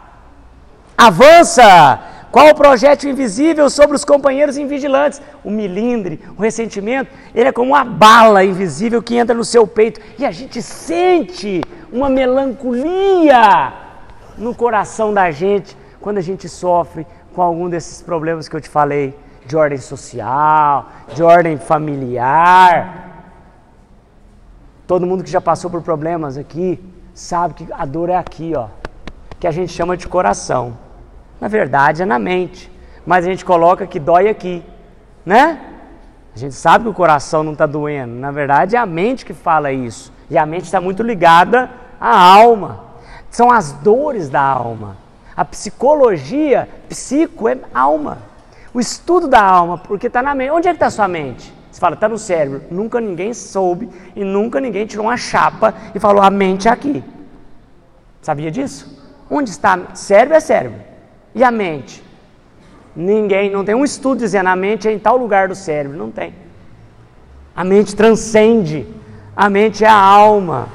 Avança! 0.98 2.00
Qual 2.32 2.50
o 2.50 2.56
projeto 2.56 3.08
invisível 3.08 3.70
sobre 3.70 3.96
os 3.96 4.06
companheiros 4.06 4.58
invigilantes? 4.58 5.22
O 5.44 5.50
milindre, 5.50 6.22
o 6.38 6.42
ressentimento, 6.42 7.10
ele 7.34 7.50
é 7.50 7.52
como 7.52 7.72
uma 7.72 7.84
bala 7.84 8.44
invisível 8.44 9.02
que 9.02 9.16
entra 9.16 9.36
no 9.36 9.46
seu 9.46 9.66
peito 9.66 10.00
e 10.20 10.26
a 10.26 10.32
gente 10.32 10.62
sente 10.62 11.62
uma 11.92 12.10
melancolia 12.10 13.74
no 14.38 14.54
coração 14.54 15.14
da 15.14 15.32
gente 15.32 15.76
quando 16.00 16.18
a 16.18 16.22
gente 16.22 16.48
sofre 16.48 17.08
com 17.34 17.42
algum 17.42 17.70
desses 17.70 18.02
problemas 18.02 18.48
que 18.48 18.56
eu 18.56 18.62
te 18.62 18.70
falei, 18.70 19.16
de 19.48 19.58
ordem 19.58 19.80
social, 19.80 20.88
de 21.14 21.24
ordem 21.24 21.58
familiar, 21.58 23.08
Todo 24.88 25.06
mundo 25.06 25.22
que 25.22 25.30
já 25.30 25.42
passou 25.42 25.70
por 25.70 25.82
problemas 25.82 26.38
aqui 26.38 26.82
sabe 27.14 27.56
que 27.56 27.68
a 27.74 27.86
dor 27.86 28.10
é 28.10 28.16
aqui, 28.16 28.54
ó, 28.56 28.68
que 29.38 29.46
a 29.46 29.52
gente 29.52 29.74
chama 29.74 29.98
de 29.98 30.08
coração. 30.08 30.78
Na 31.42 31.50
verdade 31.50 32.04
é 32.04 32.06
na 32.06 32.18
mente, 32.18 32.72
mas 33.06 33.26
a 33.26 33.30
gente 33.30 33.44
coloca 33.44 33.86
que 33.86 34.00
dói 34.00 34.30
aqui, 34.30 34.64
né? 35.26 35.60
A 36.34 36.40
gente 36.40 36.56
sabe 36.56 36.86
que 36.86 36.90
o 36.90 36.94
coração 36.94 37.44
não 37.44 37.52
está 37.52 37.66
doendo. 37.66 38.14
Na 38.14 38.32
verdade 38.32 38.78
é 38.78 38.80
a 38.80 38.86
mente 38.86 39.26
que 39.26 39.34
fala 39.34 39.74
isso. 39.74 40.14
E 40.30 40.38
a 40.38 40.46
mente 40.46 40.66
está 40.66 40.80
muito 40.80 41.04
ligada 41.04 41.70
à 42.00 42.18
alma. 42.18 42.86
São 43.30 43.52
as 43.52 43.74
dores 43.74 44.30
da 44.30 44.42
alma. 44.42 44.96
A 45.36 45.44
psicologia, 45.44 46.70
psico 46.88 47.50
é 47.50 47.58
alma. 47.74 48.20
O 48.74 48.80
estudo 48.80 49.28
da 49.28 49.42
alma, 49.42 49.78
porque 49.78 50.08
está 50.08 50.22
na 50.22 50.36
mente. 50.36 50.52
Onde 50.52 50.68
é 50.68 50.72
que 50.72 50.76
está 50.76 50.88
a 50.88 50.92
sua 50.92 51.08
mente? 51.08 51.54
Você 51.72 51.80
fala, 51.80 51.96
está 51.96 52.08
no 52.08 52.18
cérebro. 52.18 52.64
Nunca 52.72 53.00
ninguém 53.00 53.34
soube 53.34 53.90
e 54.16 54.24
nunca 54.24 54.60
ninguém 54.60 54.86
tirou 54.86 55.06
uma 55.06 55.18
chapa 55.18 55.74
e 55.94 56.00
falou, 56.00 56.22
a 56.22 56.30
mente 56.30 56.68
é 56.68 56.72
aqui. 56.72 57.04
Sabia 58.22 58.50
disso? 58.52 58.98
Onde 59.30 59.50
está? 59.50 59.80
Cérebro 59.94 60.36
é 60.36 60.40
cérebro. 60.40 60.82
E 61.36 61.44
a 61.44 61.52
mente? 61.52 62.04
Ninguém, 62.96 63.52
não 63.52 63.64
tem 63.64 63.76
um 63.76 63.86
estudo 63.86 64.20
dizendo 64.20 64.48
a 64.48 64.56
mente 64.56 64.88
é 64.88 64.92
em 64.92 65.00
tal 65.00 65.18
lugar 65.18 65.48
do 65.48 65.56
cérebro. 65.56 65.98
Não 65.98 66.10
tem. 66.10 66.34
A 67.56 67.64
mente 67.64 67.96
transcende. 67.96 68.88
A 69.36 69.50
mente 69.50 69.86
é 69.86 69.88
a 69.88 69.94
alma. 69.94 70.70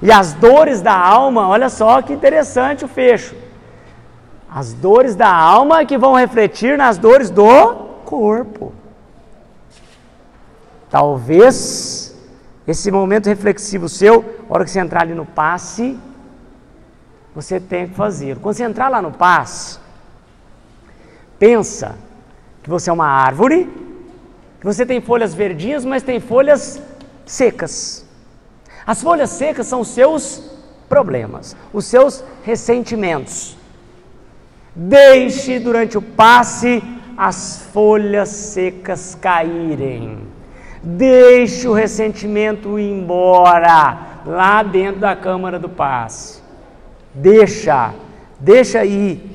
E 0.00 0.12
as 0.12 0.32
dores 0.34 0.80
da 0.80 0.96
alma, 0.96 1.48
olha 1.48 1.68
só 1.68 2.02
que 2.02 2.12
interessante 2.12 2.84
o 2.84 2.88
fecho. 2.88 3.34
As 4.50 4.72
dores 4.72 5.14
da 5.14 5.32
alma 5.32 5.84
que 5.84 5.98
vão 5.98 6.14
refletir 6.14 6.78
nas 6.78 6.98
dores 6.98 7.30
do 7.30 7.74
corpo. 8.04 8.72
Talvez 10.90 12.16
esse 12.66 12.90
momento 12.90 13.26
reflexivo 13.26 13.88
seu, 13.88 14.24
a 14.48 14.54
hora 14.54 14.64
que 14.64 14.70
você 14.70 14.80
entrar 14.80 15.02
ali 15.02 15.14
no 15.14 15.26
passe, 15.26 15.98
você 17.34 17.60
tem 17.60 17.86
que 17.86 17.94
fazer. 17.94 18.38
Quando 18.38 18.56
você 18.56 18.64
entrar 18.64 18.88
lá 18.88 19.02
no 19.02 19.12
Paz, 19.12 19.78
pensa 21.38 21.94
que 22.62 22.70
você 22.70 22.88
é 22.88 22.92
uma 22.92 23.06
árvore, 23.06 23.70
que 24.58 24.64
você 24.64 24.86
tem 24.86 25.00
folhas 25.00 25.34
verdinhas, 25.34 25.84
mas 25.84 26.02
tem 26.02 26.18
folhas 26.18 26.80
secas. 27.26 28.06
As 28.86 29.02
folhas 29.02 29.30
secas 29.30 29.66
são 29.66 29.80
os 29.80 29.88
seus 29.88 30.42
problemas, 30.88 31.54
os 31.72 31.84
seus 31.84 32.24
ressentimentos. 32.42 33.55
Deixe 34.78 35.58
durante 35.58 35.96
o 35.96 36.02
passe 36.02 36.82
as 37.16 37.62
folhas 37.72 38.28
secas 38.28 39.16
caírem. 39.18 40.18
Deixe 40.82 41.66
o 41.66 41.72
ressentimento 41.72 42.78
ir 42.78 42.90
embora 42.90 44.20
lá 44.26 44.62
dentro 44.62 45.00
da 45.00 45.16
câmara 45.16 45.58
do 45.58 45.68
passe. 45.68 46.42
Deixa, 47.14 47.94
deixa 48.38 48.80
aí. 48.80 49.34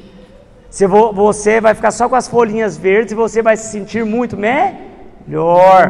Você 1.14 1.60
vai 1.60 1.74
ficar 1.74 1.90
só 1.90 2.08
com 2.08 2.16
as 2.16 2.28
folhinhas 2.28 2.78
verdes 2.78 3.12
e 3.12 3.16
você 3.16 3.42
vai 3.42 3.58
se 3.58 3.72
sentir 3.72 4.06
muito 4.06 4.38
melhor. 4.38 5.90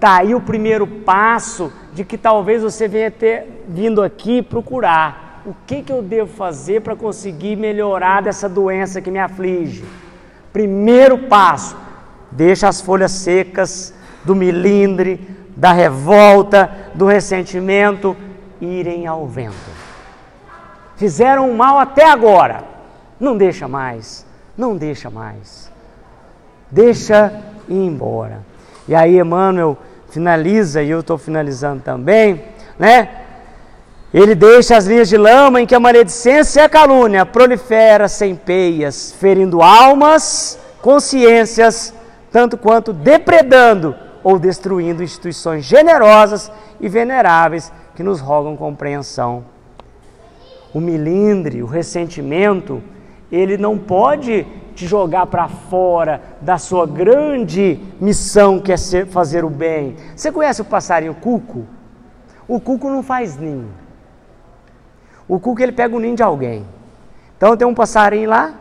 Tá 0.00 0.16
aí 0.16 0.34
o 0.34 0.40
primeiro 0.40 0.84
passo 0.86 1.72
de 1.94 2.04
que 2.04 2.18
talvez 2.18 2.60
você 2.62 2.88
venha 2.88 3.10
ter 3.10 3.64
vindo 3.68 4.02
aqui 4.02 4.42
procurar. 4.42 5.29
O 5.44 5.54
que, 5.66 5.82
que 5.82 5.92
eu 5.92 6.02
devo 6.02 6.30
fazer 6.30 6.82
para 6.82 6.94
conseguir 6.94 7.56
melhorar 7.56 8.22
dessa 8.22 8.48
doença 8.48 9.00
que 9.00 9.10
me 9.10 9.18
aflige? 9.18 9.84
Primeiro 10.52 11.16
passo, 11.16 11.76
deixa 12.30 12.68
as 12.68 12.80
folhas 12.80 13.12
secas 13.12 13.94
do 14.24 14.34
milindre, 14.34 15.28
da 15.56 15.72
revolta, 15.72 16.70
do 16.94 17.06
ressentimento 17.06 18.16
irem 18.60 19.06
ao 19.06 19.26
vento. 19.26 19.54
Fizeram 20.96 21.52
mal 21.54 21.78
até 21.78 22.04
agora, 22.04 22.64
não 23.18 23.36
deixa 23.36 23.66
mais, 23.66 24.26
não 24.56 24.76
deixa 24.76 25.08
mais. 25.08 25.70
Deixa 26.70 27.32
ir 27.68 27.74
embora. 27.74 28.40
E 28.86 28.94
aí 28.94 29.18
Emmanuel 29.18 29.78
finaliza, 30.10 30.82
e 30.82 30.90
eu 30.90 31.00
estou 31.00 31.16
finalizando 31.16 31.82
também, 31.82 32.44
né? 32.78 33.08
Ele 34.12 34.34
deixa 34.34 34.76
as 34.76 34.86
linhas 34.86 35.08
de 35.08 35.16
lama 35.16 35.60
em 35.60 35.66
que 35.66 35.74
a 35.74 35.80
maledicência 35.80 36.60
e 36.60 36.64
a 36.64 36.68
calúnia 36.68 37.24
prolifera 37.24 38.08
sem 38.08 38.34
peias, 38.34 39.12
ferindo 39.12 39.62
almas, 39.62 40.58
consciências, 40.82 41.94
tanto 42.32 42.56
quanto 42.56 42.92
depredando 42.92 43.94
ou 44.24 44.36
destruindo 44.36 45.02
instituições 45.02 45.64
generosas 45.64 46.50
e 46.80 46.88
veneráveis 46.88 47.72
que 47.94 48.02
nos 48.02 48.20
rogam 48.20 48.56
compreensão. 48.56 49.44
O 50.74 50.80
milindre, 50.80 51.62
o 51.62 51.66
ressentimento, 51.66 52.82
ele 53.30 53.56
não 53.56 53.78
pode 53.78 54.44
te 54.74 54.88
jogar 54.88 55.26
para 55.26 55.46
fora 55.48 56.20
da 56.40 56.58
sua 56.58 56.84
grande 56.84 57.78
missão 58.00 58.58
que 58.58 58.72
é 58.72 58.76
ser, 58.76 59.06
fazer 59.06 59.44
o 59.44 59.50
bem. 59.50 59.94
Você 60.16 60.32
conhece 60.32 60.62
o 60.62 60.64
passarinho 60.64 61.14
cuco? 61.14 61.64
O 62.48 62.58
cuco 62.60 62.90
não 62.90 63.04
faz 63.04 63.36
ninho. 63.36 63.79
O 65.30 65.38
cuco 65.38 65.62
ele 65.62 65.70
pega 65.70 65.94
o 65.94 66.00
ninho 66.00 66.16
de 66.16 66.24
alguém. 66.24 66.66
Então 67.36 67.56
tem 67.56 67.64
um 67.64 67.72
passarinho 67.72 68.28
lá, 68.28 68.52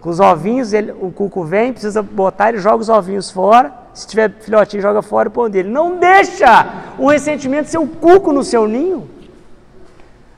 com 0.00 0.08
os 0.08 0.18
ovinhos, 0.18 0.72
ele, 0.72 0.90
o 0.90 1.12
cuco 1.12 1.44
vem, 1.44 1.70
precisa 1.70 2.02
botar, 2.02 2.48
ele 2.48 2.58
joga 2.58 2.78
os 2.78 2.88
ovinhos 2.88 3.30
fora. 3.30 3.74
Se 3.92 4.06
tiver 4.06 4.30
filhotinho, 4.40 4.80
joga 4.80 5.02
fora 5.02 5.28
e 5.28 5.30
põe 5.30 5.50
dele. 5.50 5.68
Não 5.68 5.98
deixa 5.98 6.66
o 6.98 7.10
ressentimento 7.10 7.68
ser 7.68 7.76
o 7.76 7.86
cuco 7.86 8.32
no 8.32 8.42
seu 8.42 8.66
ninho. 8.66 9.06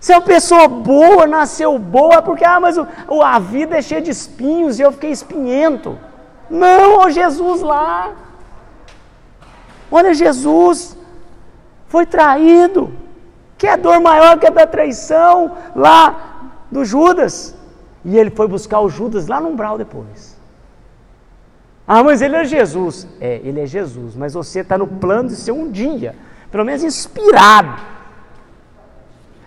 Se 0.01 0.13
é 0.13 0.17
uma 0.17 0.25
pessoa 0.25 0.67
boa, 0.67 1.25
nasceu 1.25 1.79
boa, 1.79 2.21
porque 2.21 2.45
ah, 2.45 2.59
mas 2.59 2.77
o, 2.77 3.23
a 3.23 3.39
vida 3.39 3.79
é 3.79 3.83
cheia 3.83 4.03
de 4.03 4.11
espinhos 4.11 4.81
e 4.81 4.83
eu 4.83 4.91
fiquei 4.91 5.13
espinhento. 5.13 5.97
Não, 6.51 6.99
ó 6.99 7.11
Jesus 7.11 7.63
lá. 7.63 8.11
Olha, 9.89 10.13
Jesus 10.13 10.97
foi 11.87 12.05
traído. 12.05 12.93
Que 13.59 13.67
é 13.67 13.77
dor 13.77 14.01
maior 14.01 14.39
que 14.39 14.47
a 14.47 14.51
da 14.51 14.67
traição 14.67 15.57
lá 15.75 16.63
do 16.71 16.85
Judas. 16.85 17.57
E 18.05 18.17
ele 18.17 18.31
foi 18.31 18.47
buscar 18.47 18.81
o 18.81 18.89
Judas 18.89 19.27
lá 19.27 19.41
no 19.41 19.49
umbral 19.49 19.77
depois. 19.77 20.39
Ah, 21.87 22.05
mas 22.05 22.23
ele 22.23 22.37
é 22.37 22.45
Jesus. 22.45 23.09
É, 23.21 23.41
ele 23.43 23.61
é 23.61 23.67
Jesus, 23.67 24.15
mas 24.15 24.35
você 24.35 24.61
está 24.61 24.79
no 24.79 24.87
plano 24.87 25.31
de 25.31 25.37
ser 25.37 25.53
um 25.53 25.71
dia, 25.71 26.15
pelo 26.51 26.65
menos 26.65 26.85
inspirado. 26.85 27.81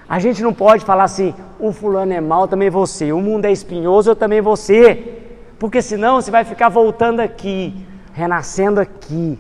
A 0.09 0.19
gente 0.19 0.43
não 0.43 0.53
pode 0.53 0.83
falar 0.83 1.05
assim, 1.05 1.33
o 1.57 1.71
fulano 1.71 2.11
é 2.11 2.19
mal, 2.19 2.47
também 2.47 2.69
você. 2.69 3.13
O 3.13 3.21
mundo 3.21 3.45
é 3.45 3.51
espinhoso, 3.51 4.09
eu 4.09 4.15
também 4.15 4.41
você. 4.41 5.19
Porque 5.57 5.81
senão 5.81 6.19
você 6.19 6.29
vai 6.29 6.43
ficar 6.43 6.67
voltando 6.67 7.21
aqui, 7.21 7.85
renascendo 8.11 8.81
aqui. 8.81 9.39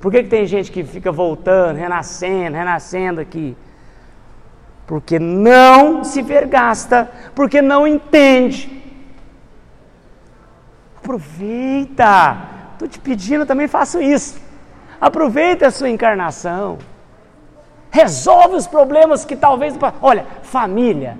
Por 0.00 0.10
que, 0.10 0.22
que 0.22 0.28
tem 0.28 0.46
gente 0.46 0.72
que 0.72 0.82
fica 0.82 1.12
voltando, 1.12 1.76
renascendo, 1.76 2.56
renascendo 2.56 3.20
aqui? 3.20 3.56
Porque 4.88 5.20
não 5.20 6.02
se 6.02 6.20
vergasta, 6.22 7.08
porque 7.34 7.62
não 7.62 7.86
entende 7.86 8.78
Aproveita. 11.08 12.36
Estou 12.74 12.86
te 12.86 12.98
pedindo, 13.00 13.46
também 13.46 13.66
faço 13.66 13.98
isso. 13.98 14.38
Aproveita 15.00 15.68
a 15.68 15.70
sua 15.70 15.88
encarnação. 15.88 16.76
Resolve 17.90 18.56
os 18.56 18.66
problemas 18.66 19.24
que 19.24 19.34
talvez. 19.34 19.74
Olha, 20.02 20.26
família. 20.42 21.18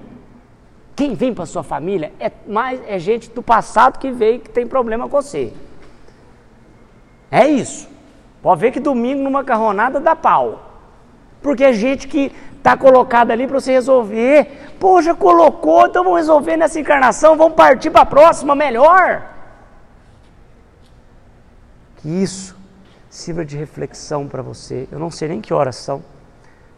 Quem 0.94 1.14
vem 1.14 1.33
para 1.33 1.46
sua 1.46 1.62
família 1.62 2.12
é 2.20 2.31
mais 2.46 2.83
é 2.87 2.98
gente 2.98 3.31
do 3.31 3.42
passado 3.42 3.98
que 3.98 4.11
veio 4.11 4.40
que 4.40 4.50
tem 4.50 4.66
problema 4.66 5.09
com 5.09 5.22
você. 5.22 5.54
É 7.31 7.46
isso. 7.48 7.88
Pode 8.42 8.61
ver 8.61 8.72
que 8.72 8.81
domingo 8.81 9.22
numa 9.22 9.42
carronada 9.42 9.98
dá 9.98 10.14
pau. 10.14 10.64
Porque 11.40 11.64
é 11.64 11.72
gente 11.72 12.07
que 12.09 12.31
está 12.68 12.76
colocada 12.76 13.33
ali 13.33 13.46
para 13.46 13.59
você 13.59 13.72
resolver. 13.72 14.76
Poxa, 14.78 15.14
colocou, 15.14 15.87
então 15.87 16.04
vamos 16.04 16.18
resolver 16.18 16.57
nessa 16.57 16.78
encarnação, 16.78 17.37
vamos 17.37 17.54
partir 17.54 17.90
para 17.90 18.02
a 18.02 18.07
próxima 18.07 18.54
melhor. 18.54 19.35
Que 21.96 22.09
isso 22.09 22.57
sirva 23.09 23.44
de 23.44 23.57
reflexão 23.57 24.28
para 24.28 24.42
você. 24.42 24.87
Eu 24.92 24.98
não 24.98 25.11
sei 25.11 25.28
nem 25.28 25.40
que 25.40 25.54
horas 25.54 25.76
são. 25.76 26.02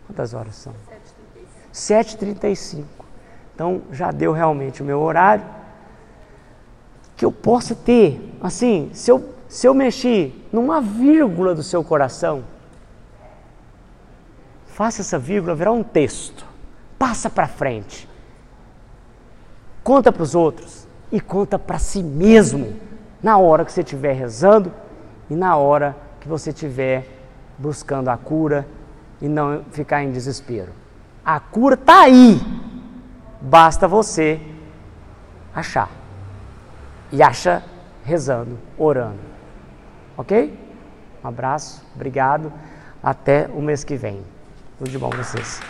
Quantas 0.07 0.33
horas 0.33 0.55
são? 0.55 0.72
7h35. 1.74 2.85
Então 3.55 3.83
já 3.90 4.11
deu 4.12 4.33
realmente 4.33 4.83
o 4.83 4.85
meu 4.85 5.00
horário. 5.00 5.44
Que 7.16 7.24
eu 7.24 7.33
possa 7.33 7.74
ter, 7.74 8.35
assim, 8.40 8.90
se 8.94 9.11
eu, 9.11 9.35
se 9.46 9.66
eu 9.66 9.74
mexer 9.74 10.48
numa 10.50 10.81
vírgula 10.81 11.55
do 11.55 11.62
seu 11.62 11.85
coração, 11.85 12.44
faça 14.81 15.03
essa 15.03 15.19
vírgula 15.19 15.55
virar 15.55 15.73
um 15.73 15.83
texto. 15.83 16.43
Passa 16.99 17.29
para 17.29 17.47
frente. 17.47 18.09
Conta 19.85 20.11
para 20.11 20.23
os 20.23 20.35
outros 20.35 20.88
e 21.12 21.21
conta 21.21 21.59
para 21.59 21.79
si 21.79 22.03
mesmo 22.03 22.81
na 23.23 23.37
hora 23.37 23.62
que 23.62 23.71
você 23.71 23.83
estiver 23.83 24.14
rezando 24.14 24.73
e 25.29 25.35
na 25.35 25.55
hora 25.55 25.95
que 26.19 26.27
você 26.27 26.49
estiver 26.49 27.07
buscando 27.59 28.09
a 28.09 28.16
cura 28.16 28.66
e 29.21 29.29
não 29.29 29.64
ficar 29.71 30.03
em 30.03 30.12
desespero. 30.12 30.73
A 31.23 31.38
cura 31.38 31.75
está 31.75 32.05
aí, 32.05 32.40
basta 33.38 33.87
você 33.87 34.40
achar. 35.55 35.90
E 37.12 37.23
acha 37.23 37.62
rezando, 38.03 38.59
orando. 38.79 39.21
Ok? 40.16 40.59
Um 41.23 41.29
abraço, 41.29 41.85
obrigado. 41.95 42.51
Até 43.03 43.47
o 43.55 43.61
mês 43.61 43.85
que 43.85 43.95
vem. 43.95 44.24
Tudo 44.81 44.91
de 44.91 44.99
bom 44.99 45.11
pra 45.11 45.22
vocês. 45.22 45.61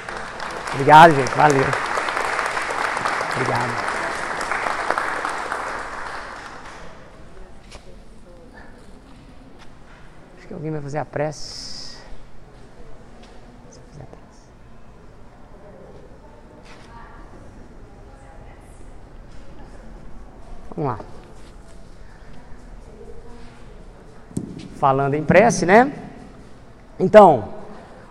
Obrigado, 0.73 1.13
gente. 1.13 1.31
Valeu. 1.35 1.65
Obrigado. 3.35 3.91
que 10.47 10.55
alguém 10.55 10.71
vai. 10.71 10.81
Fazer 10.81 10.99
a 10.99 11.05
prece. 11.05 11.99
Vamos 20.77 20.93
lá. 20.93 20.99
Falando 24.77 25.15
em 25.15 25.25
prece, 25.25 25.67
né? 25.67 25.93
Então, 26.97 27.53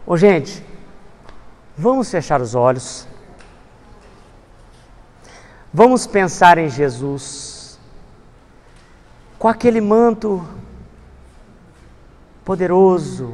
ô 0.06 0.18
gente, 0.18 0.68
vamos 1.80 2.12
fechar 2.12 2.42
os 2.42 2.56
olhos. 2.56 3.08
Vamos 5.74 6.06
pensar 6.06 6.58
em 6.58 6.68
Jesus 6.68 7.80
com 9.38 9.48
aquele 9.48 9.80
manto 9.80 10.46
poderoso, 12.44 13.34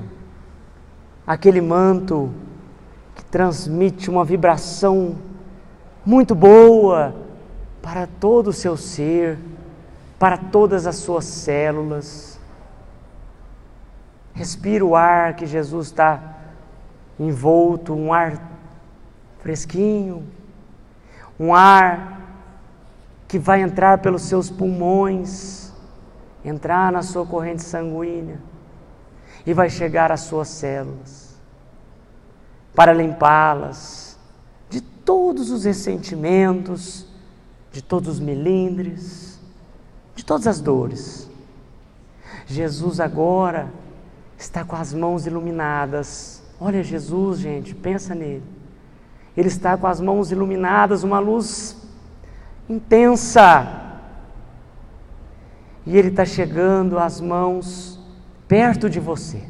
aquele 1.26 1.60
manto 1.60 2.32
que 3.16 3.26
transmite 3.26 4.12
uma 4.12 4.24
vibração 4.24 5.18
muito 6.06 6.36
boa 6.36 7.16
para 7.82 8.06
todo 8.06 8.50
o 8.50 8.54
seu 8.54 8.78
ser, 8.78 9.40
para 10.20 10.38
todas 10.38 10.86
as 10.86 10.98
suas 10.98 11.26
células. 11.26 12.40
Respira 14.36 14.86
o 14.86 14.96
ar 14.96 15.36
que 15.36 15.48
Jesus 15.48 15.88
está 15.88 16.36
envolto, 17.20 17.94
um 17.94 18.14
ar 18.14 18.42
fresquinho, 19.40 20.26
um 21.40 21.54
ar 21.54 22.22
que 23.28 23.40
vai 23.40 23.62
entrar 23.62 24.00
pelos 24.00 24.24
seus 24.24 24.50
pulmões, 24.50 25.72
entrar 26.44 26.92
na 26.92 27.02
sua 27.02 27.26
corrente 27.26 27.64
sanguínea 27.64 28.40
e 29.46 29.54
vai 29.54 29.70
chegar 29.70 30.12
às 30.12 30.22
suas 30.22 30.48
células 30.48 31.36
para 32.74 32.94
limpá-las 32.94 34.18
de 34.70 34.82
todos 34.82 35.50
os 35.50 35.64
ressentimentos, 35.64 37.08
de 37.72 37.82
todos 37.82 38.16
os 38.16 38.20
melindres, 38.20 39.40
de 40.16 40.26
todas 40.26 40.46
as 40.48 40.60
dores. 40.60 41.30
Jesus 42.46 43.00
agora 43.00 43.72
está 44.38 44.64
com 44.64 44.76
as 44.76 44.94
mãos 44.94 45.26
iluminadas. 45.26 46.35
Olha 46.60 46.84
Jesus, 46.84 47.40
gente, 47.40 47.76
pensa 47.76 48.16
nele. 48.16 48.44
Ele 49.36 49.50
está 49.50 49.78
com 49.78 49.88
as 49.88 50.00
mãos 50.00 50.32
iluminadas, 50.32 51.04
uma 51.04 51.20
luz 51.20 51.76
intensa. 52.70 53.84
E 55.86 55.98
ele 55.98 56.08
está 56.08 56.26
chegando 56.26 56.98
as 56.98 57.20
mãos 57.20 58.00
perto 58.48 58.90
de 58.90 59.00
você. 59.00 59.44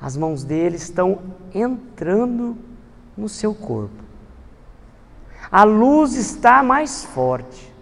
As 0.00 0.16
mãos 0.16 0.42
dele 0.42 0.76
estão 0.76 1.20
entrando 1.54 2.56
no 3.16 3.28
seu 3.28 3.54
corpo. 3.54 4.02
A 5.50 5.64
luz 5.64 6.14
está 6.14 6.62
mais 6.62 7.04
forte. 7.04 7.72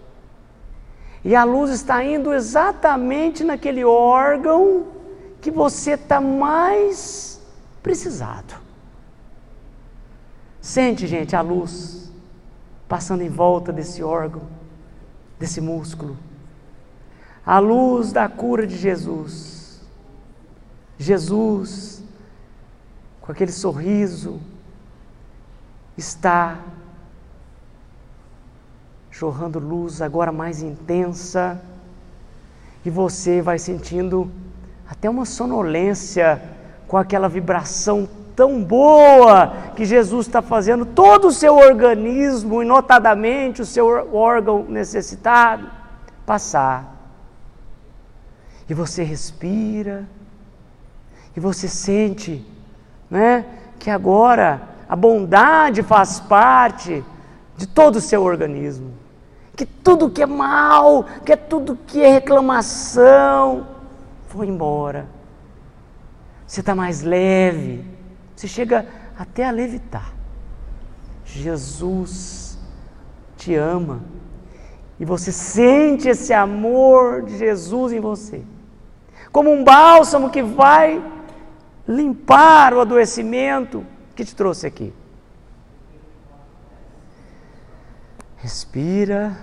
E 1.23 1.35
a 1.35 1.43
luz 1.43 1.71
está 1.71 2.03
indo 2.03 2.33
exatamente 2.33 3.43
naquele 3.43 3.85
órgão 3.85 5.00
que 5.41 5.51
você 5.51 5.91
está 5.91 6.21
mais 6.21 7.41
precisado. 7.81 8.53
Sente, 10.61 11.07
gente, 11.07 11.35
a 11.35 11.41
luz 11.41 12.11
passando 12.87 13.21
em 13.21 13.29
volta 13.29 13.73
desse 13.73 14.03
órgão, 14.03 14.43
desse 15.39 15.59
músculo 15.59 16.17
a 17.45 17.59
luz 17.59 18.11
da 18.11 18.29
cura 18.29 18.67
de 18.67 18.77
Jesus. 18.77 19.81
Jesus, 20.97 22.03
com 23.19 23.31
aquele 23.31 23.51
sorriso, 23.51 24.39
está 25.97 26.59
jorrando 29.09 29.59
luz 29.59 30.01
agora 30.01 30.31
mais 30.31 30.61
intensa, 30.61 31.61
e 32.85 32.89
você 32.89 33.41
vai 33.41 33.59
sentindo 33.59 34.31
até 34.91 35.09
uma 35.09 35.25
sonolência 35.25 36.39
com 36.87 36.97
aquela 36.97 37.29
vibração 37.29 38.07
tão 38.35 38.61
boa 38.61 39.53
que 39.75 39.85
Jesus 39.85 40.27
está 40.27 40.41
fazendo 40.41 40.85
todo 40.85 41.29
o 41.29 41.31
seu 41.31 41.55
organismo, 41.55 42.61
e 42.61 42.65
notadamente 42.65 43.61
o 43.61 43.65
seu 43.65 44.13
órgão 44.13 44.65
necessitado, 44.67 45.67
passar 46.25 47.01
e 48.71 48.73
você 48.73 49.03
respira, 49.03 50.07
e 51.35 51.41
você 51.41 51.67
sente 51.67 52.45
né, 53.09 53.45
que 53.77 53.89
agora 53.89 54.61
a 54.87 54.95
bondade 54.95 55.83
faz 55.83 56.21
parte 56.21 57.03
de 57.57 57.67
todo 57.67 57.97
o 57.97 58.01
seu 58.01 58.23
organismo. 58.23 58.93
Que 59.57 59.65
tudo 59.65 60.09
que 60.09 60.23
é 60.23 60.25
mal, 60.25 61.03
que 61.25 61.33
é 61.33 61.35
tudo 61.35 61.77
que 61.85 62.01
é 62.01 62.13
reclamação, 62.13 63.67
foi 64.31 64.47
embora. 64.47 65.07
Você 66.47 66.61
está 66.61 66.73
mais 66.73 67.01
leve, 67.01 67.85
você 68.35 68.47
chega 68.47 68.87
até 69.17 69.45
a 69.45 69.51
levitar. 69.51 70.13
Jesus 71.23 72.57
te 73.37 73.55
ama 73.55 74.01
e 74.99 75.05
você 75.05 75.31
sente 75.31 76.09
esse 76.09 76.33
amor 76.33 77.23
de 77.23 77.37
Jesus 77.37 77.93
em 77.93 77.99
você 77.99 78.43
como 79.31 79.49
um 79.49 79.63
bálsamo 79.63 80.29
que 80.29 80.43
vai 80.43 81.01
limpar 81.87 82.73
o 82.73 82.81
adoecimento 82.81 83.85
que 84.13 84.25
te 84.25 84.35
trouxe 84.35 84.67
aqui. 84.67 84.93
Respira, 88.37 89.37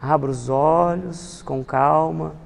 abra 0.00 0.30
os 0.30 0.48
olhos 0.48 1.42
com 1.42 1.64
calma 1.64 2.45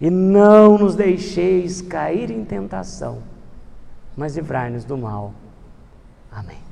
E 0.00 0.10
não 0.10 0.76
nos 0.76 0.94
deixeis 0.94 1.80
cair 1.80 2.30
em 2.30 2.44
tentação, 2.44 3.18
mas 4.16 4.36
livrai-nos 4.36 4.84
do 4.84 4.96
mal. 4.96 5.32
Amém. 6.30 6.65